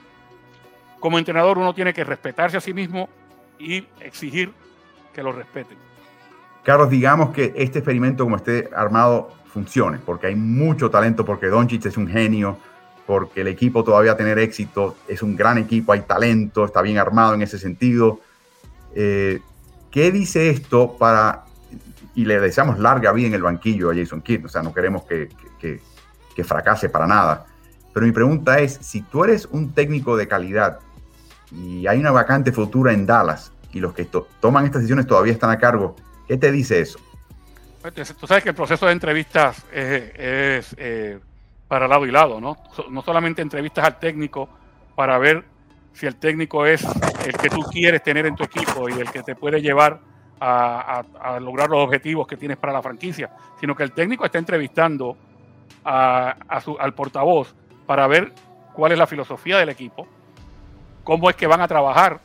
[0.99, 3.09] como entrenador uno tiene que respetarse a sí mismo
[3.59, 4.51] y exigir
[5.13, 5.77] que lo respeten.
[6.63, 11.85] Carlos, digamos que este experimento como esté armado funcione, porque hay mucho talento, porque Doncic
[11.85, 12.57] es un genio,
[13.05, 16.81] porque el equipo todavía va a tener éxito, es un gran equipo, hay talento, está
[16.81, 18.21] bien armado en ese sentido
[18.95, 19.41] eh,
[19.91, 21.43] ¿Qué dice esto para,
[22.15, 25.03] y le deseamos larga vida en el banquillo a Jason Kidd, o sea, no queremos
[25.03, 25.29] que,
[25.59, 27.45] que, fracase para nada,
[27.93, 30.79] pero mi pregunta es, si tú eres un técnico de calidad
[31.51, 35.51] y hay una vacante futura en Dallas y los que toman estas decisiones todavía están
[35.51, 35.95] a cargo,
[36.27, 36.99] ¿qué te dice eso?
[37.83, 41.19] Pues, tú sabes que el proceso de entrevistas es, eh,
[41.67, 42.57] para lado y lado, ¿no?
[42.89, 44.49] No solamente entrevistas al técnico
[44.95, 45.52] para ver
[45.93, 46.83] si el técnico es
[47.25, 49.99] el que tú quieres tener en tu equipo y el que te puede llevar
[50.39, 51.03] a,
[51.39, 53.29] lograr los objetivos que tienes para la franquicia,
[53.59, 55.15] sino que el técnico está entrevistando
[55.83, 58.33] al portavoz para ver
[58.73, 60.07] cuál es la filosofía del equipo,
[61.03, 62.19] cómo es que van a trabajar.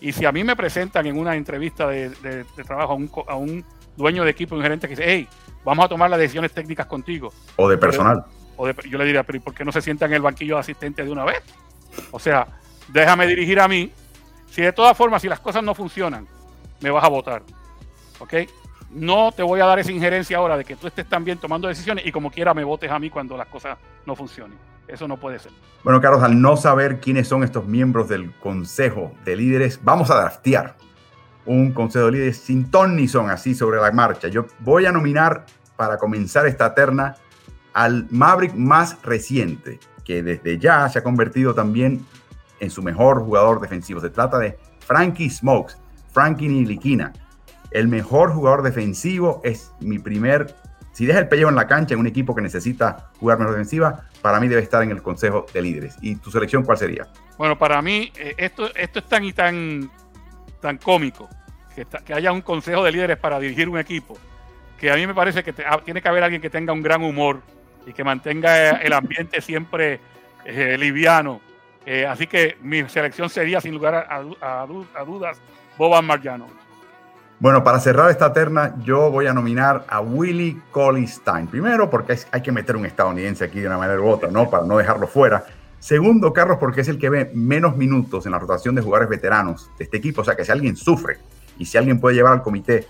[0.00, 2.98] Y si a mí me presentan en una entrevista de, trabajo
[3.28, 3.64] a un,
[3.96, 5.28] dueño de equipo, un gerente que dice, hey,
[5.64, 7.32] vamos a tomar las decisiones técnicas contigo.
[7.56, 8.24] O de personal.
[8.56, 11.04] o yo le diría, pero ¿por qué no se sientan en el banquillo de asistente
[11.04, 11.42] de una vez?
[12.10, 12.48] O sea,
[12.88, 13.92] déjame dirigir a mí.
[14.50, 16.26] Si de todas formas, si las cosas no funcionan,
[16.80, 17.42] me vas a votar.
[18.18, 18.34] ¿Ok?
[18.90, 22.06] No te voy a dar esa injerencia ahora de que tú estés también tomando decisiones
[22.06, 23.76] y como quiera me votes a mí cuando las cosas
[24.06, 24.56] no funcionen.
[24.86, 25.50] Eso no puede ser.
[25.82, 30.16] Bueno, Carlos, al no saber quiénes son estos miembros del Consejo de Líderes, vamos a
[30.16, 30.76] draftear
[31.46, 34.28] un Consejo de Líderes sin ton ni son, así sobre la marcha.
[34.28, 37.16] Yo voy a nominar para comenzar esta terna
[37.72, 42.06] al Maverick más reciente, que desde ya se ha convertido también
[42.60, 44.00] en su mejor jugador defensivo.
[44.00, 45.76] Se trata de Frankie Smokes,
[46.12, 47.12] Frankie Niliquina.
[47.70, 50.54] El mejor jugador defensivo es mi primer.
[50.92, 54.04] Si deja el pellejo en la cancha en un equipo que necesita jugar mejor defensiva,
[54.22, 55.96] para mí debe estar en el Consejo de Líderes.
[56.00, 57.08] ¿Y tu selección cuál sería?
[57.36, 59.90] Bueno, para mí eh, esto, esto es tan y tan,
[60.60, 61.28] tan cómico
[61.74, 64.16] que, que haya un Consejo de Líderes para dirigir un equipo,
[64.78, 67.02] que a mí me parece que ah, tiene que haber alguien que tenga un gran
[67.02, 67.42] humor
[67.86, 70.00] y que mantenga el ambiente siempre
[70.44, 71.40] eh, liviano.
[71.86, 74.66] Eh, así que mi selección sería, sin lugar a,
[75.04, 75.38] dudas,
[75.76, 76.46] Boban Marjano.
[77.40, 81.46] Bueno, para cerrar esta terna, yo voy a nominar a Willie Collistein.
[81.46, 84.48] Primero, porque hay que meter un estadounidense aquí de una manera u otra, ¿no?
[84.48, 85.44] Para no dejarlo fuera.
[85.78, 89.70] Segundo, Carlos, porque es el que ve menos minutos en la rotación de jugadores veteranos
[89.76, 90.22] de este equipo.
[90.22, 91.18] O sea, que si alguien sufre
[91.58, 92.86] y si alguien puede llevar al comité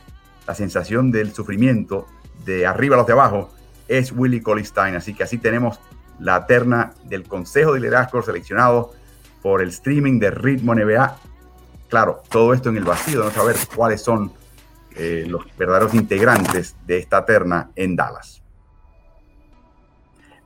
[0.47, 2.07] la sensación del sufrimiento
[2.45, 3.51] de arriba a los de abajo,
[3.89, 4.95] es Willie Colistein.
[4.95, 5.81] Así que así tenemos
[6.19, 8.93] la terna del Consejo de Liderazgo seleccionado
[9.43, 11.17] por el streaming de Ritmo NBA.
[11.89, 14.33] Claro, todo esto en el vacío no saber cuáles son
[14.97, 18.43] eh, los verdaderos integrantes de esta terna en Dallas.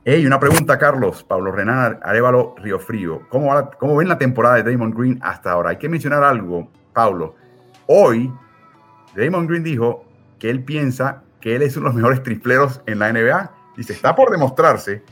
[0.03, 3.21] Hey, una pregunta, Carlos, Pablo Renan Arevalo Río Frío.
[3.29, 5.71] ¿Cómo, ¿Cómo ven la temporada de Damon Green hasta ahora?
[5.71, 7.35] Hay que mencionar algo, Pablo.
[7.85, 8.33] Hoy,
[9.15, 10.05] Damon Green dijo
[10.39, 13.51] que él piensa que él es uno de los mejores tripleros en la NBA.
[13.77, 15.03] Dice, está por demostrarse,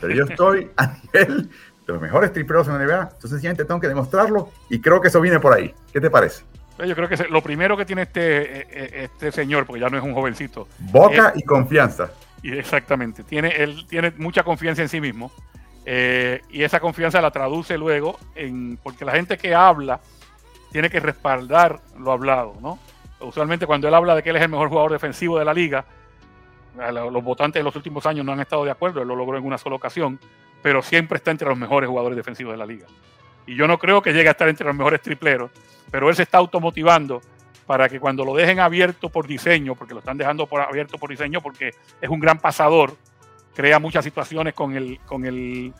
[0.00, 1.48] pero yo estoy a nivel
[1.86, 3.02] de los mejores tripleros en la NBA.
[3.02, 5.74] Entonces, sencillamente tengo que demostrarlo y creo que eso viene por ahí.
[5.92, 6.44] ¿Qué te parece?
[6.84, 9.96] Yo creo que lo primero que tiene este, e, e, este señor, porque ya no
[9.96, 10.68] es un jovencito.
[10.78, 12.10] Boca y confianza.
[12.42, 13.22] Exactamente.
[13.22, 15.32] Tiene, él tiene mucha confianza en sí mismo.
[15.86, 18.78] Eh, y esa confianza la traduce luego en.
[18.82, 20.00] Porque la gente que habla
[20.72, 22.78] tiene que respaldar lo hablado, ¿no?
[23.20, 25.84] usualmente cuando él habla de que él es el mejor jugador defensivo de la liga,
[26.76, 29.44] los votantes de los últimos años no han estado de acuerdo, él lo logró en
[29.44, 30.18] una sola ocasión,
[30.62, 32.86] pero siempre está entre los mejores jugadores defensivos de la liga.
[33.46, 35.50] Y yo no creo que llegue a estar entre los mejores tripleros,
[35.90, 37.20] pero él se está automotivando
[37.66, 41.10] para que cuando lo dejen abierto por diseño, porque lo están dejando por, abierto por
[41.10, 41.70] diseño porque
[42.00, 42.96] es un gran pasador,
[43.54, 45.72] crea muchas situaciones con el, con el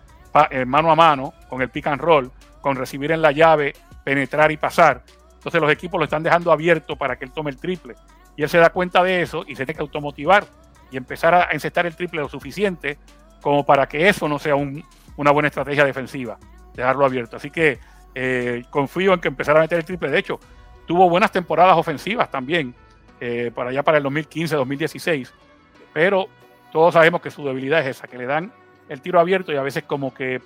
[0.51, 2.31] eh, mano a mano, con el pick and roll,
[2.61, 3.75] con recibir en la llave,
[4.05, 5.03] penetrar y pasar.
[5.35, 7.95] Entonces los equipos lo están dejando abierto para que él tome el triple.
[8.37, 10.45] Y él se da cuenta de eso y se tiene que automotivar
[10.91, 12.99] y empezar a encestar el triple lo suficiente
[13.41, 16.39] como para que eso no sea una buena estrategia defensiva,
[16.75, 17.37] dejarlo abierto.
[17.37, 17.79] Así que
[18.15, 20.11] eh, confío en que empezara a meter el triple.
[20.11, 20.41] De hecho,
[20.87, 22.75] tuvo buenas temporadas ofensivas también,
[23.21, 25.31] eh, para allá para el 2015-2016,
[25.93, 26.27] pero
[26.73, 28.53] todos sabemos que su debilidad es esa, que le dan
[28.89, 30.41] el tiro abierto y a veces como que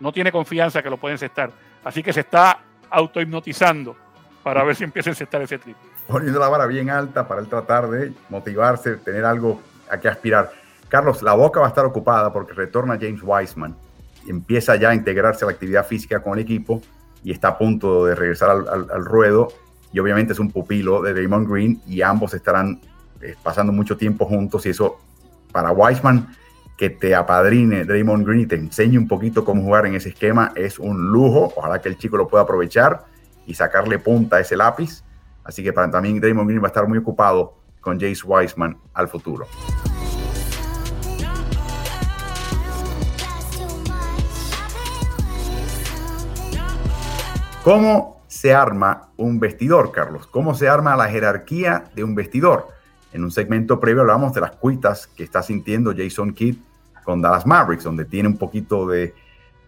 [0.00, 1.50] no tiene confianza que lo pueden encestar.
[1.84, 3.96] Así que se está autohipnotizando
[4.42, 5.82] para ver si empieza a encestar ese triple.
[6.06, 9.60] Poniendo la vara bien alta para él tratar de motivarse, tener algo
[9.90, 10.52] a que aspirar.
[10.88, 13.76] Carlos, la boca va a estar ocupada porque retorna James Wiseman
[14.28, 16.80] empieza ya a integrarse a la actividad física con el equipo
[17.22, 19.48] y está a punto de regresar al, ruedo.
[19.92, 22.80] Y obviamente es un pupilo de Damon Green y ambos estarán
[23.20, 24.98] eh, pasando mucho tiempo juntos y eso
[25.52, 26.28] para Wiseman
[26.76, 30.52] que te apadrine Draymond Green y te enseñe un poquito cómo jugar en ese esquema
[30.56, 31.52] es un lujo.
[31.56, 33.04] Ojalá que el chico lo pueda aprovechar
[33.46, 35.02] y sacarle punta a ese lápiz.
[35.44, 37.54] Así que para también Draymond Green va a estar muy ocupado
[37.84, 39.46] con Jace Wiseman al futuro.
[47.62, 50.26] ¿Cómo se arma un vestidor, Carlos?
[50.26, 52.68] ¿Cómo se arma la jerarquía de un vestidor?
[53.12, 56.56] En un segmento previo hablamos de las cuitas que está sintiendo Jason Kidd
[57.04, 59.14] con Dallas Mavericks, donde tiene un poquito de,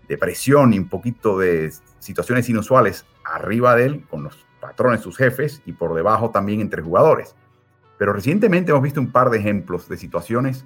[0.08, 5.16] de presión y un poquito de situaciones inusuales arriba de él con los patrones, sus
[5.16, 7.34] jefes, y por debajo también entre jugadores.
[7.98, 10.64] Pero recientemente hemos visto un par de ejemplos de situaciones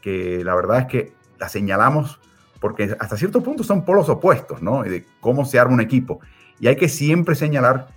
[0.00, 2.20] que la verdad es que las señalamos
[2.60, 4.82] porque hasta cierto punto son polos opuestos, ¿no?
[4.82, 6.20] De cómo se arma un equipo.
[6.58, 7.88] Y hay que siempre señalar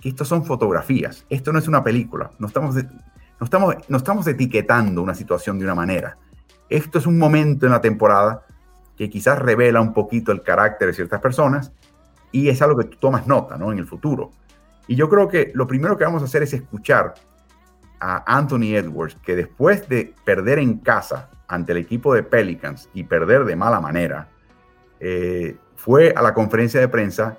[0.00, 4.26] que esto son fotografías, esto no es una película, no estamos, no estamos, no estamos
[4.26, 6.18] etiquetando una situación de una manera.
[6.68, 8.44] Esto es un momento en la temporada
[8.96, 11.72] que quizás revela un poquito el carácter de ciertas personas
[12.32, 13.72] y es algo que tú tomas nota, ¿no?
[13.72, 14.32] En el futuro.
[14.86, 17.14] Y yo creo que lo primero que vamos a hacer es escuchar
[18.00, 23.04] a Anthony Edwards, que después de perder en casa ante el equipo de Pelicans y
[23.04, 24.28] perder de mala manera,
[25.00, 27.38] eh, fue a la conferencia de prensa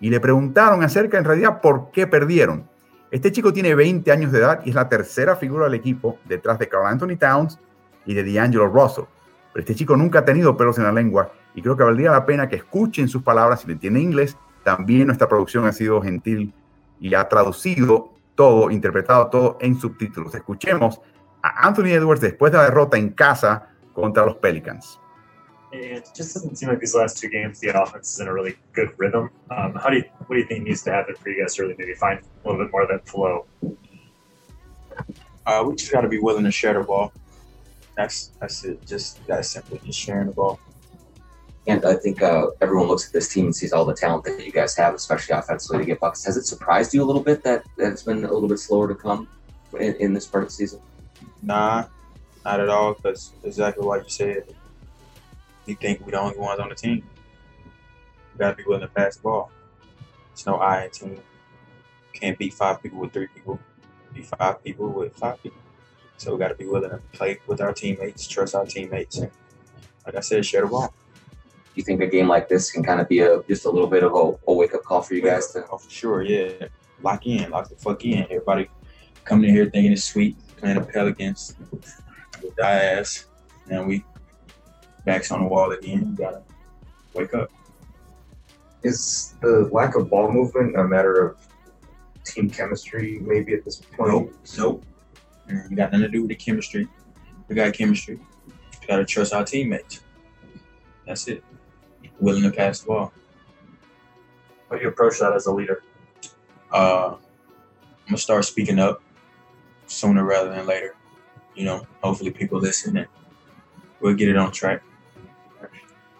[0.00, 2.68] y le preguntaron acerca en realidad por qué perdieron.
[3.10, 6.58] Este chico tiene 20 años de edad y es la tercera figura del equipo detrás
[6.58, 7.58] de Carl Anthony Towns
[8.04, 9.04] y de D'Angelo Russell.
[9.52, 12.26] Pero este chico nunca ha tenido pelos en la lengua y creo que valdría la
[12.26, 14.36] pena que escuchen sus palabras si le entiende inglés.
[14.62, 16.52] También nuestra producción ha sido gentil
[17.00, 20.32] y ha traducido todo, interpretado todo en subtítulos.
[20.32, 21.00] Escuchemos
[21.42, 25.00] a Anthony Edwards después de la derrota en casa contra los Pelicans.
[25.72, 28.56] It just doesn't seem like these last two games the offense is in a really
[28.74, 29.28] good rhythm.
[29.50, 31.62] Um, how do you, what do you think needs to happen for you guys to
[31.62, 33.44] really maybe find a little bit more of that flow?
[35.44, 37.12] Uh, we just got to be willing to share the ball.
[37.96, 38.86] That's that's it.
[38.86, 39.78] Just that simple.
[39.84, 40.60] Just sharing the ball.
[41.66, 44.44] And I think uh, everyone looks at this team and sees all the talent that
[44.44, 46.24] you guys have, especially offensively, to get buckets.
[46.24, 48.88] Has it surprised you a little bit that, that it's been a little bit slower
[48.88, 49.28] to come
[49.78, 50.80] in, in this part of the season?
[51.42, 51.84] Nah,
[52.44, 52.94] not at all.
[52.94, 54.54] Because exactly what you said,
[55.66, 57.04] we think we're the only ones on the team.
[58.32, 59.50] We got to be willing to pass the ball.
[60.32, 61.20] It's no I in team.
[62.14, 63.60] Can't beat five people with three people.
[64.14, 65.58] Beat five people with five people.
[66.16, 69.30] So we got to be willing to play with our teammates, trust our teammates, and
[70.04, 70.92] like I said, share the ball.
[71.78, 73.86] Do you think a game like this can kind of be a just a little
[73.86, 75.64] bit of a, a wake up call for you guys to?
[75.70, 76.66] Oh, for sure, yeah.
[77.04, 78.24] Lock in, lock the fuck in.
[78.24, 78.68] Everybody
[79.24, 83.26] coming in here thinking it's sweet, playing the Pelicans with die ass,
[83.70, 84.04] and we
[85.04, 86.04] backs on the wall again.
[86.04, 86.42] You gotta
[87.14, 87.48] wake up.
[88.82, 91.36] Is the lack of ball movement a matter of
[92.24, 94.10] team chemistry, maybe at this point?
[94.10, 94.84] Nope, nope.
[95.48, 96.88] Mm, you got nothing to do with the chemistry.
[97.46, 98.18] We got chemistry.
[98.48, 100.02] We gotta trust our teammates.
[101.06, 101.44] That's it.
[102.20, 103.12] Willing to pass the ball.
[104.68, 105.82] How do you approach that as a leader?
[106.72, 107.18] Uh, I'm
[108.08, 109.02] gonna start speaking up
[109.86, 110.94] sooner rather than later.
[111.54, 113.08] You know, hopefully people listen and
[114.00, 114.82] we'll get it on track.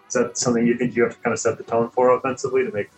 [0.08, 2.64] Is that something you think you have to kind of set the tone for offensively
[2.64, 2.88] to make?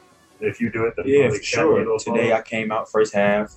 [0.40, 1.98] If you do it, then Yeah, for sure.
[1.98, 3.56] Today I I came out first half.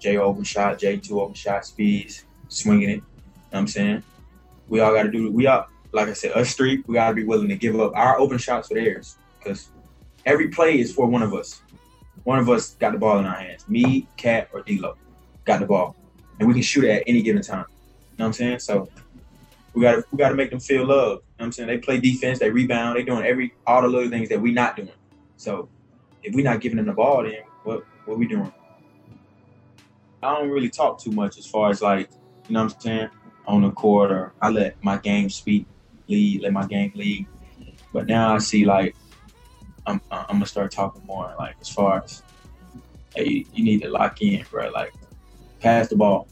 [0.00, 2.92] J open shot, J two open shot, speeds, swinging it.
[2.92, 3.02] You know
[3.50, 4.02] what I'm saying?
[4.68, 5.30] We all got to do.
[5.30, 7.92] We all, like I said, us three, we got to be willing to give up
[7.94, 9.70] our open shots for theirs because
[10.26, 11.62] every play is for one of us.
[12.24, 13.68] One of us got the ball in our hands.
[13.68, 14.96] Me, Cat, or D'Lo
[15.44, 15.94] got the ball,
[16.38, 17.66] and we can shoot it at any given time.
[17.68, 18.58] You know what I'm saying?
[18.58, 18.88] So
[19.72, 20.88] we got to we got to make them feel love.
[20.88, 21.68] You know what I'm saying?
[21.68, 24.76] They play defense, they rebound, they doing every all the little things that we not
[24.76, 24.90] doing.
[25.36, 25.68] So
[26.24, 28.52] if we not giving them the ball, then what what we doing?
[30.22, 32.10] I don't really talk too much as far as like,
[32.48, 33.08] you know what I'm saying,
[33.46, 35.66] on the court or I let my game speak,
[36.08, 37.26] lead, let my game lead.
[37.92, 38.96] But now I see like
[39.86, 42.22] I'm I'm gonna start talking more like as far as
[43.14, 44.70] hey, you, need to lock in, bro.
[44.70, 44.92] Like
[45.60, 46.28] pass the ball.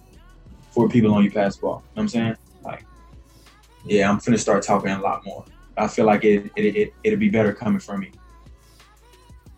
[0.70, 1.70] Four people on you pass the ball.
[1.70, 2.36] You know what I'm saying?
[2.64, 2.84] Like
[3.84, 5.44] yeah, I'm finna start talking a lot more.
[5.76, 8.10] I feel like it it, it it'll be better coming from me.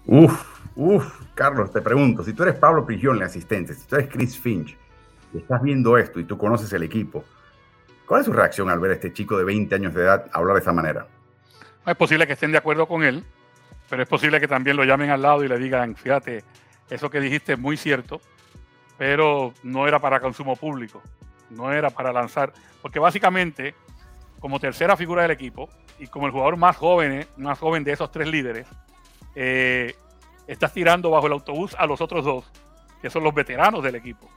[0.06, 4.38] Uf, uf, Carlos, te pregunto, si tú eres Pablo Prigioni, asistente, si tú eres Chris
[4.38, 4.76] Finch,
[5.32, 7.24] y estás viendo esto y tú conoces el equipo,
[8.06, 10.56] ¿cuál es su reacción al ver a este chico de 20 años de edad hablar
[10.56, 11.06] de esa manera?
[11.86, 13.24] Es posible que estén de acuerdo con él,
[13.88, 16.44] pero es posible que también lo llamen al lado y le digan, fíjate,
[16.90, 18.20] eso que dijiste es muy cierto,
[18.96, 21.02] pero no era para consumo público,
[21.50, 23.74] no era para lanzar, porque básicamente,
[24.40, 28.10] como tercera figura del equipo y como el jugador más joven, más joven de esos
[28.10, 28.66] tres líderes,
[29.34, 29.94] eh,
[30.46, 32.50] estás tirando bajo el autobús a los otros dos,
[33.00, 34.30] que son los veteranos del equipo.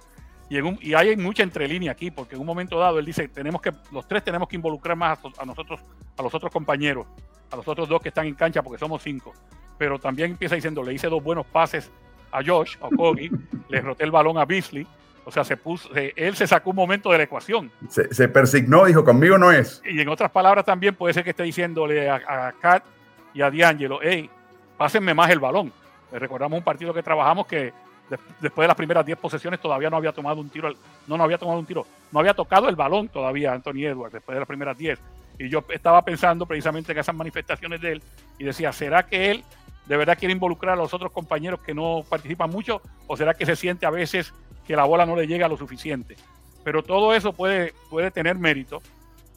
[0.50, 3.28] Y, en un- y hay mucha entrelínea aquí, porque en un momento dado él dice,
[3.28, 5.80] tenemos que, los tres tenemos que involucrar más a, a nosotros,
[6.18, 7.06] a los otros compañeros,
[7.52, 9.34] a los otros dos que están en cancha, porque somos cinco.
[9.78, 11.92] Pero también empieza diciendo, le hice dos buenos pases
[12.32, 13.30] a Josh, a Kogi,
[13.70, 14.88] le roté el balón a Beasley,
[15.26, 17.70] o sea, se puso, se- él se sacó un momento de la ecuación.
[17.90, 19.82] Se, se persignó, dijo, conmigo no es.
[19.86, 22.16] Y en otras palabras también puede ser que esté diciéndole a,
[22.48, 22.86] a Kat
[23.34, 24.30] y a D'Angelo, hey,
[24.78, 25.74] pásenme más el balón.
[26.14, 27.74] Recordamos un partido que trabajamos que
[28.10, 30.74] de- después de las primeras 10 posesiones todavía no había tomado un tiro,
[31.08, 34.36] no, no había tomado un tiro, no había tocado el balón todavía Anthony Edwards después
[34.36, 35.00] de las primeras 10.
[35.40, 38.04] Y yo estaba pensando precisamente en esas manifestaciones de él
[38.40, 39.44] y decía, ¿será que él
[39.86, 43.46] de verdad quiere involucrar a los otros compañeros que no participan mucho o será que
[43.46, 44.34] se siente a veces
[44.66, 46.16] que la bola no le llega lo suficiente?
[46.64, 48.82] Pero todo eso puede, puede tener mérito.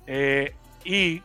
[0.06, 0.54] Eh,
[0.84, 1.22] y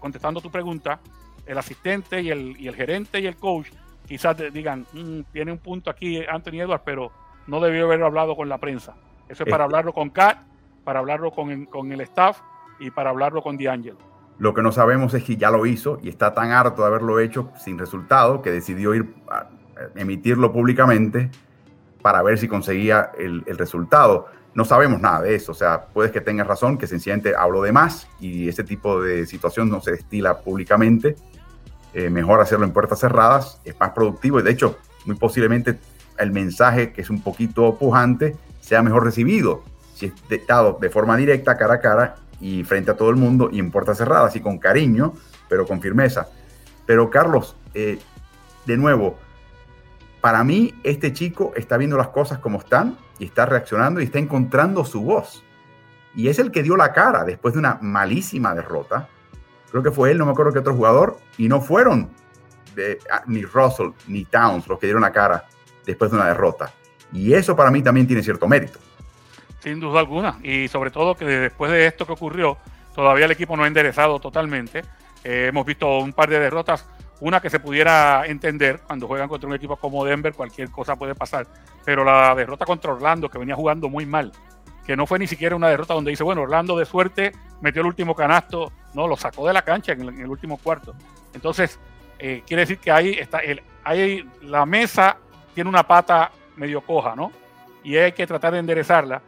[0.00, 0.98] contestando tu pregunta,
[1.46, 3.68] el asistente y el, y el gerente y el coach
[4.06, 7.10] quizás digan, "Mm, tiene un punto aquí Anthony Edwards, pero
[7.46, 8.94] no debió haber hablado con la prensa.
[9.28, 9.66] Eso es para Eh.
[9.66, 10.38] hablarlo con Kat,
[10.84, 12.38] para hablarlo con, el- con el staff
[12.78, 13.96] y para hablarlo con D'Angelo.
[14.38, 17.20] Lo que no sabemos es que ya lo hizo y está tan harto de haberlo
[17.20, 21.30] hecho sin resultado que decidió ir a a emitirlo públicamente
[22.00, 24.28] para ver si conseguía el, el resultado.
[24.54, 27.72] No sabemos nada de eso, o sea, puedes que tengas razón, que sencillamente habló de
[27.72, 31.16] más y ese tipo de situación no se destila públicamente.
[31.94, 35.78] Eh, mejor hacerlo en puertas cerradas, es más productivo y de hecho, muy posiblemente
[36.18, 39.62] el mensaje que es un poquito pujante sea mejor recibido.
[39.94, 43.48] Si es dado de forma directa, cara a cara y frente a todo el mundo
[43.52, 45.14] y en puertas cerradas y con cariño,
[45.48, 46.28] pero con firmeza.
[46.84, 48.00] Pero Carlos, eh,
[48.66, 49.16] de nuevo,
[50.20, 54.18] para mí este chico está viendo las cosas como están y está reaccionando y está
[54.18, 55.44] encontrando su voz.
[56.16, 59.08] Y es el que dio la cara después de una malísima derrota.
[59.74, 62.08] Creo que fue él, no me acuerdo qué otro jugador, y no fueron
[63.10, 65.46] ah, ni Russell ni Towns los que dieron la cara
[65.84, 66.72] después de una derrota.
[67.12, 68.78] Y eso para mí también tiene cierto mérito.
[69.58, 70.38] Sin duda alguna.
[70.44, 72.56] Y sobre todo que después de esto que ocurrió,
[72.94, 74.84] todavía el equipo no ha enderezado totalmente.
[75.24, 76.86] Eh, hemos visto un par de derrotas,
[77.18, 81.16] una que se pudiera entender cuando juegan contra un equipo como Denver, cualquier cosa puede
[81.16, 81.48] pasar.
[81.84, 84.30] Pero la derrota contra Orlando, que venía jugando muy mal,
[84.84, 87.86] que no fue ni siquiera una derrota donde dice, bueno, Orlando de suerte metió el
[87.86, 90.94] último canasto, no, lo sacó de la cancha en el, último cuarto.
[91.32, 91.78] Entonces,
[92.18, 95.16] eh, quiere decir que ahí está, el, ahí la mesa
[95.54, 97.32] tiene una pata medio coja, ¿no?
[97.82, 99.22] Y hay que tratar de enderezarla.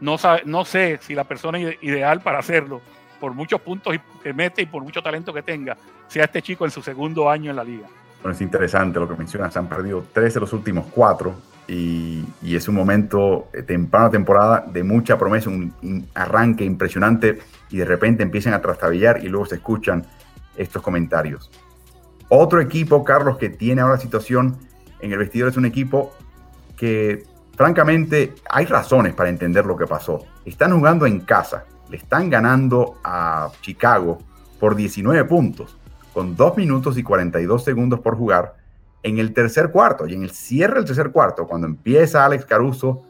[0.00, 2.80] No, no sé si la persona ideal para hacerlo,
[3.20, 5.76] por muchos puntos que mete y por mucho talento que tenga,
[6.08, 7.86] sea este chico en su segundo año en la liga.
[8.20, 9.56] Bueno, es interesante lo que mencionas.
[9.56, 11.34] Han perdido tres de los últimos cuatro
[11.66, 17.38] y, es un momento eh, temprano temporada de mucha promesa, un, arranque impresionante
[17.70, 20.04] y de repente empiezan a trastabillar y luego se escuchan
[20.56, 21.50] estos comentarios.
[22.28, 24.56] Otro equipo, Carlos, que tiene ahora situación
[25.00, 26.12] en el vestidor es un equipo
[26.76, 27.24] que
[27.56, 30.24] francamente hay razones para entender lo que pasó.
[30.44, 34.18] Están jugando en casa, le están ganando a Chicago
[34.60, 35.76] por 19 puntos,
[36.12, 38.63] con 2 minutos y 42 segundos por jugar
[39.04, 40.08] en el tercer cuarto.
[40.08, 43.02] Y en el cierre del tercer cuarto, cuando empieza Alex Caruso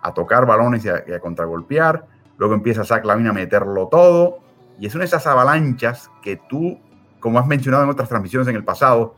[0.00, 4.38] a tocar balones y a, contragolpear, luego empieza Zach Lavin a meterlo todo.
[4.78, 6.78] Y es una de esas avalanchas que tú,
[7.18, 9.16] como has mencionado en otras transmisiones en el pasado,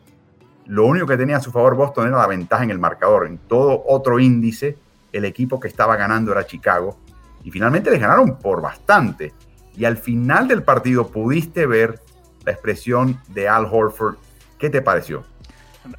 [0.67, 3.27] lo único que tenía a su favor Boston era la ventaja en el marcador.
[3.27, 4.79] En todo otro índice,
[5.13, 6.97] el equipo que estaba ganando era Chicago.
[7.43, 9.35] Y finalmente les ganaron por bastante.
[9.77, 12.01] Y al final del partido pudiste ver
[12.45, 14.17] la expresión de Al Horford.
[14.59, 15.25] ¿Qué te pareció?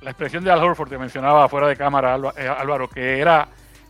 [0.01, 3.47] La expresión de Al Horford te mencionaba fuera de cámara, eh, Álvaro, que era,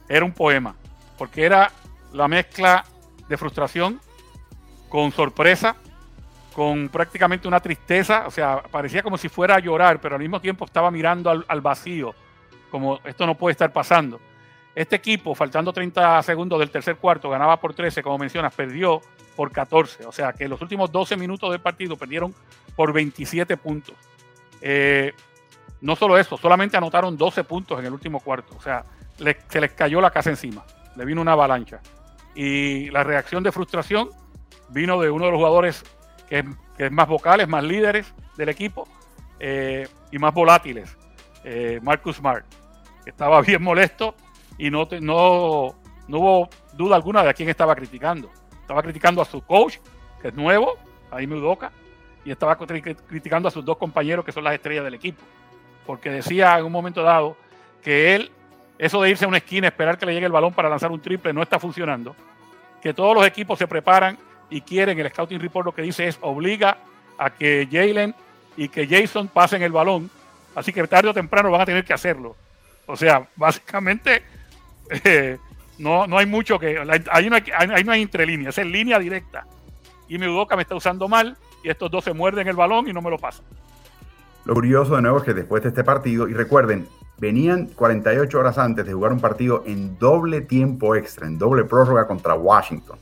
[0.08, 0.76] era un poema.
[1.18, 1.72] Porque era
[2.14, 2.86] la mezcla
[3.28, 4.00] de frustración
[4.90, 5.76] con sorpresa
[6.54, 10.40] con prácticamente una tristeza, o sea, parecía como si fuera a llorar, pero al mismo
[10.40, 12.14] tiempo estaba mirando al, vacío,
[12.70, 14.20] como esto no puede estar pasando.
[14.76, 19.02] Este equipo, faltando 30 segundos del tercer cuarto, ganaba por 13, como mencionas, perdió
[19.36, 22.34] por 14, o sea que los últimos 12 minutos del partido perdieron
[22.76, 23.96] por 27 puntos.
[24.62, 25.14] Eh,
[25.82, 28.86] no solo eso, solamente anotaron 12 puntos en el último cuarto, o sea,
[29.50, 30.64] se les cayó la casa encima,
[30.96, 31.80] le vino una avalancha.
[32.34, 34.10] Y la reacción de frustración
[34.70, 35.84] vino de uno de los jugadores
[36.30, 36.46] que,
[36.78, 38.88] es más vocales, más líderes del equipo
[39.40, 40.98] eh, y más volátiles.
[41.44, 42.46] Eh, Marcus Smart,
[43.06, 44.16] estaba bien molesto
[44.58, 45.76] y no, no,
[46.08, 48.32] no hubo duda alguna de a quién estaba criticando.
[48.62, 49.78] Estaba criticando a su coach,
[50.22, 50.78] que es nuevo,
[51.10, 51.72] Jaime Udoka,
[52.24, 55.22] y estaba criticando a sus dos compañeros, que son las estrellas del equipo.
[55.86, 57.38] Porque decía en un momento dado
[57.84, 58.32] que él,
[58.78, 61.02] eso de irse a una esquina, esperar que le llegue el balón para lanzar un
[61.02, 62.16] triple, no está funcionando.
[62.82, 64.18] Que todos los equipos se preparan
[64.50, 66.78] y quieren, el Scouting Report lo que dice es obliga
[67.18, 68.16] a que Jalen
[68.58, 70.10] y que Jason pasen el balón.
[70.56, 72.36] Así que tarde o temprano van a tener que hacerlo.
[72.86, 74.24] O sea, básicamente
[75.04, 75.38] eh,
[75.78, 76.78] no, no hay mucho que...
[77.12, 78.10] Ahí no hay, ahí no hay
[78.48, 79.46] es en línea directa.
[80.08, 82.94] Y mi Udoka me está usando mal y estos dos se muerden el balón y
[82.94, 83.46] no me lo pasan.
[84.46, 86.88] Lo curioso de nuevo es que después de este partido, y recuerden,
[87.20, 92.08] venían 48 horas antes de jugar un partido en doble tiempo extra, en doble prórroga
[92.08, 92.98] contra Washington.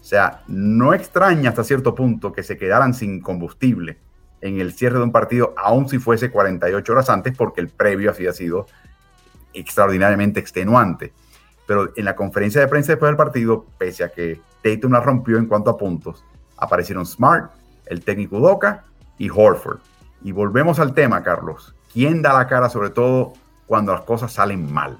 [0.00, 3.98] O sea, no extraña hasta cierto punto que se quedaran sin combustible
[4.40, 8.10] en el cierre de un partido, aun si fuese 48 horas antes, porque el previo
[8.10, 8.66] había sido
[9.52, 11.12] extraordinariamente extenuante.
[11.66, 15.36] Pero en la conferencia de prensa después del partido, pese a que Tatum la rompió
[15.36, 16.24] en cuanto a puntos,
[16.56, 17.52] aparecieron Smart,
[17.84, 18.84] el técnico Doca
[19.18, 19.80] y Horford.
[20.22, 21.74] Y volvemos al tema, Carlos.
[21.92, 23.32] ¿Quién da la cara sobre todo
[23.66, 24.98] cuando las cosas salen mal?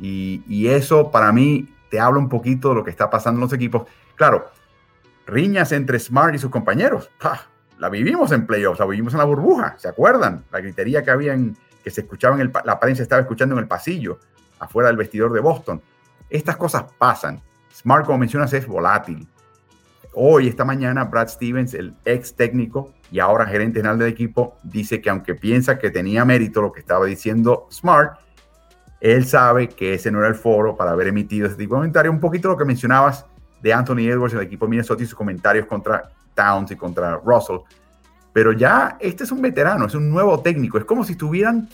[0.00, 3.52] Y, eso para mí te habla un poquito de lo que está pasando en los
[3.52, 3.84] equipos.
[4.16, 4.50] Claro,
[5.26, 7.10] riñas entre Smart y sus compañeros.
[7.78, 10.44] La vivimos en playoffs, la vivimos en la burbuja, ¿se acuerdan?
[10.52, 14.18] La gritería que habían, que se escuchaba en el, la estaba escuchando en el pasillo,
[14.58, 15.82] afuera del vestidor de Boston.
[16.30, 17.42] Estas cosas pasan.
[17.72, 19.28] Smart, como mencionas, es volátil.
[20.16, 25.00] Hoy, esta mañana, Brad Stevens, el ex técnico y ahora gerente general del equipo, dice
[25.00, 28.18] que aunque piensa que tenía mérito lo que estaba diciendo Smart,
[29.00, 32.10] él sabe que ese no era el foro para haber emitido ese tipo de comentario.
[32.10, 33.26] Un poquito lo que mencionabas
[33.60, 37.58] de Anthony Edwards, el equipo de Minnesota y sus comentarios contra Towns y contra Russell.
[38.32, 40.78] Pero ya este es un veterano, es un nuevo técnico.
[40.78, 41.68] Es como si estuvieran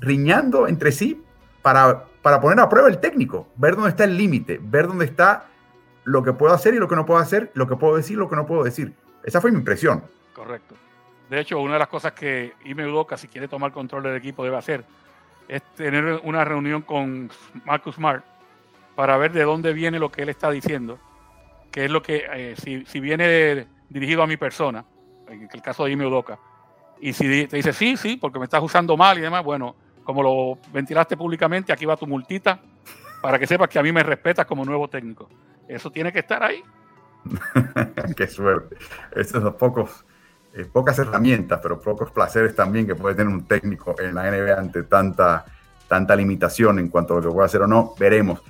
[0.00, 1.22] riñando entre sí
[1.62, 5.46] para, para poner a prueba el técnico, ver dónde está el límite, ver dónde está
[6.04, 8.20] lo que puedo hacer y lo que no puedo hacer, lo que puedo decir y
[8.20, 8.94] lo que no puedo decir.
[9.22, 10.04] Esa fue mi impresión.
[10.34, 10.74] Correcto.
[11.30, 14.44] De hecho, una de las cosas que Ime Udoka, si quiere tomar control del equipo,
[14.44, 14.84] debe hacer
[15.48, 17.30] es tener una reunión con
[17.64, 18.24] Marcus Smart
[18.94, 20.98] para ver de dónde viene lo que él está diciendo,
[21.70, 24.84] que es lo que, eh, si, si, viene dirigido a mi persona,
[25.28, 26.38] en el caso de Ime Udoka,
[27.00, 29.74] y si te dice sí, sí, porque me estás usando mal y demás, bueno,
[30.04, 32.60] como lo ventilaste públicamente, aquí va tu multita
[33.20, 35.28] para que sepas que a mí me respetas como nuevo técnico.
[35.68, 36.62] Eso tiene que estar ahí.
[38.16, 38.76] Qué suerte.
[39.14, 40.04] Esos son pocos,
[40.52, 44.58] eh, pocas herramientas, pero pocos placeres también que puede tener un técnico en la NBA
[44.58, 45.44] ante tanta,
[45.88, 47.94] tanta limitación en cuanto a lo que puede hacer o no.
[47.98, 48.42] Veremos.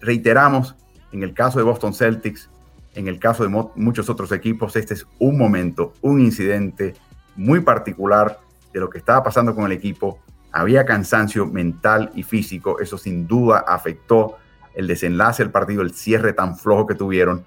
[0.00, 0.76] Reiteramos,
[1.12, 2.48] en el caso de Boston Celtics,
[2.94, 6.94] en el caso de muchos otros equipos, este es un momento, un incidente
[7.36, 8.38] muy particular
[8.72, 10.18] de lo que estaba pasando con el equipo.
[10.52, 14.36] Había cansancio mental y físico, eso sin duda afectó
[14.74, 17.44] el desenlace del partido, el cierre tan flojo que tuvieron.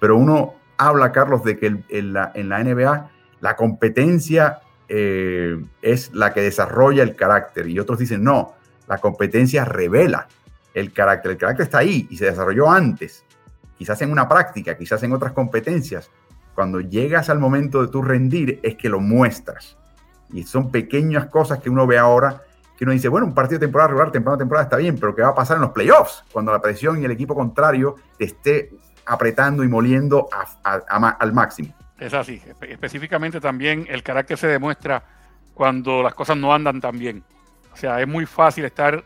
[0.00, 3.10] Pero uno habla, Carlos, de que en la, NBA
[3.40, 8.54] la competencia eh, es la que desarrolla el carácter y otros dicen, no,
[8.86, 10.28] la competencia revela
[10.74, 11.32] el carácter.
[11.32, 13.24] El carácter está ahí y se desarrolló antes,
[13.78, 16.10] quizás en una práctica, quizás en otras competencias.
[16.54, 19.76] Cuando llegas al momento de tu rendir es que lo muestras.
[20.30, 22.42] Y son pequeñas cosas que uno ve ahora
[22.76, 25.22] que uno dice, bueno, un partido de temporada regular, temporada temporada está bien, pero ¿qué
[25.22, 26.24] va a pasar en los playoffs?
[26.32, 28.70] Cuando la presión y el equipo contrario te esté
[29.06, 30.28] apretando y moliendo
[30.62, 31.74] al máximo.
[31.98, 32.42] Es así.
[32.62, 35.02] específicamente también el carácter se demuestra
[35.54, 37.22] cuando las cosas no andan tan bien.
[37.72, 39.04] O sea, es muy fácil estar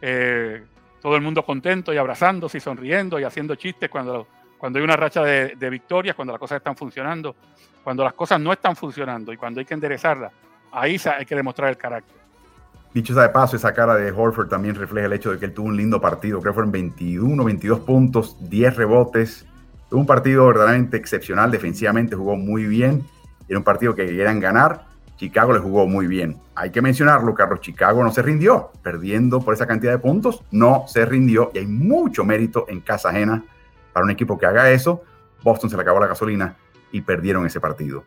[0.00, 0.64] eh,
[1.00, 4.96] todo el mundo contento y abrazándose y sonriendo y haciendo chistes cuando, cuando hay una
[4.96, 7.36] racha de, de victorias, cuando las cosas están funcionando.
[7.84, 10.32] Cuando las cosas no están funcionando y cuando hay que enderezarlas,
[10.72, 12.19] ahí hay que demostrar el carácter.
[12.92, 15.54] Dicho sea de paso, esa cara de Horford también refleja el hecho de que él
[15.54, 16.40] tuvo un lindo partido.
[16.40, 19.46] Creo que fueron 21, 22 puntos, 10 rebotes.
[19.88, 21.52] Tuvo un partido verdaderamente excepcional.
[21.52, 23.04] Defensivamente jugó muy bien.
[23.48, 24.86] Era un partido que querían ganar.
[25.16, 26.36] Chicago le jugó muy bien.
[26.56, 27.60] Hay que mencionarlo, Carlos.
[27.60, 28.70] Chicago no se rindió.
[28.82, 31.52] Perdiendo por esa cantidad de puntos, no se rindió.
[31.54, 33.44] Y hay mucho mérito en casa ajena
[33.92, 35.02] para un equipo que haga eso.
[35.44, 36.56] Boston se le acabó la gasolina
[36.90, 38.02] y perdieron ese partido.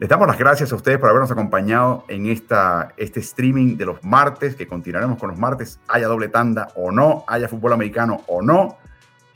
[0.00, 4.02] Les damos las gracias a ustedes por habernos acompañado en esta, este streaming de los
[4.02, 8.42] martes, que continuaremos con los martes, haya doble tanda o no, haya fútbol americano o
[8.42, 8.76] no.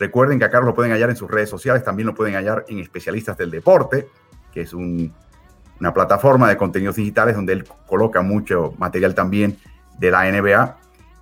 [0.00, 2.64] Recuerden que a Carlos lo pueden hallar en sus redes sociales, también lo pueden hallar
[2.66, 4.08] en Especialistas del Deporte,
[4.52, 9.58] que es una plataforma de contenidos digitales donde él coloca mucho material también
[9.98, 10.76] de la NBA.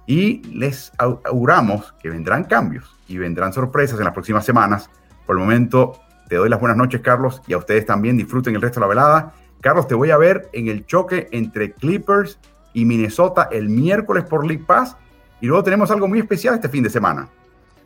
[0.06, 4.88] Y les auguramos que vendrán cambios y vendrán sorpresas en las próximas semanas.
[5.26, 8.62] Por el momento, te doy las buenas noches, Carlos, y a ustedes también disfruten el
[8.62, 9.34] resto de la velada.
[9.60, 12.38] Carlos, te voy a ver en el choque entre Clippers
[12.72, 14.96] y Minnesota el miércoles por League Pass.
[15.40, 17.28] Y luego tenemos algo muy especial este fin de semana.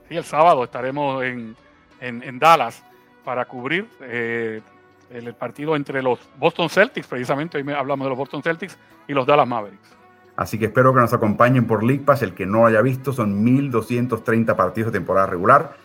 [0.09, 2.83] Sí, el sábado estaremos en, Dallas
[3.25, 4.63] para cubrir eh,
[5.11, 9.27] el partido entre los Boston Celtics, precisamente hoy hablamos de los Boston Celtics y los
[9.27, 9.97] Dallas Mavericks.
[10.37, 12.23] Así que espero que nos acompañen por League Pass.
[12.23, 15.77] El que no lo haya visto, son 1.230 partidos de temporada regular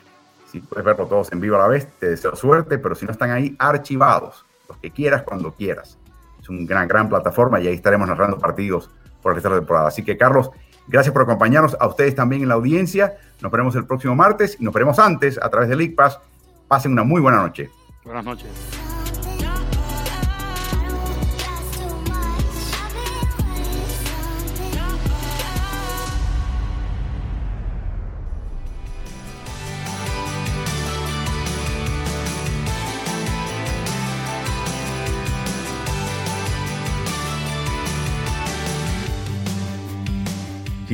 [0.56, 3.12] si puedes verlo todos en vivo a la vez, te deseo suerte, pero si no
[3.12, 5.98] están ahí, archivados, los que quieras, cuando quieras.
[6.42, 8.90] Es una gran, gran plataforma y ahí estaremos narrando partidos
[9.22, 9.88] por el resto de la temporada.
[9.90, 10.52] Así que, Carlos,
[10.88, 13.18] gracias por acompañarnos, a ustedes también en la audiencia.
[13.42, 16.20] Nos veremos el próximo martes y nos veremos antes a través de League Pass.
[16.70, 17.70] Pasen una muy buena noche.
[18.06, 18.85] Buenas noches.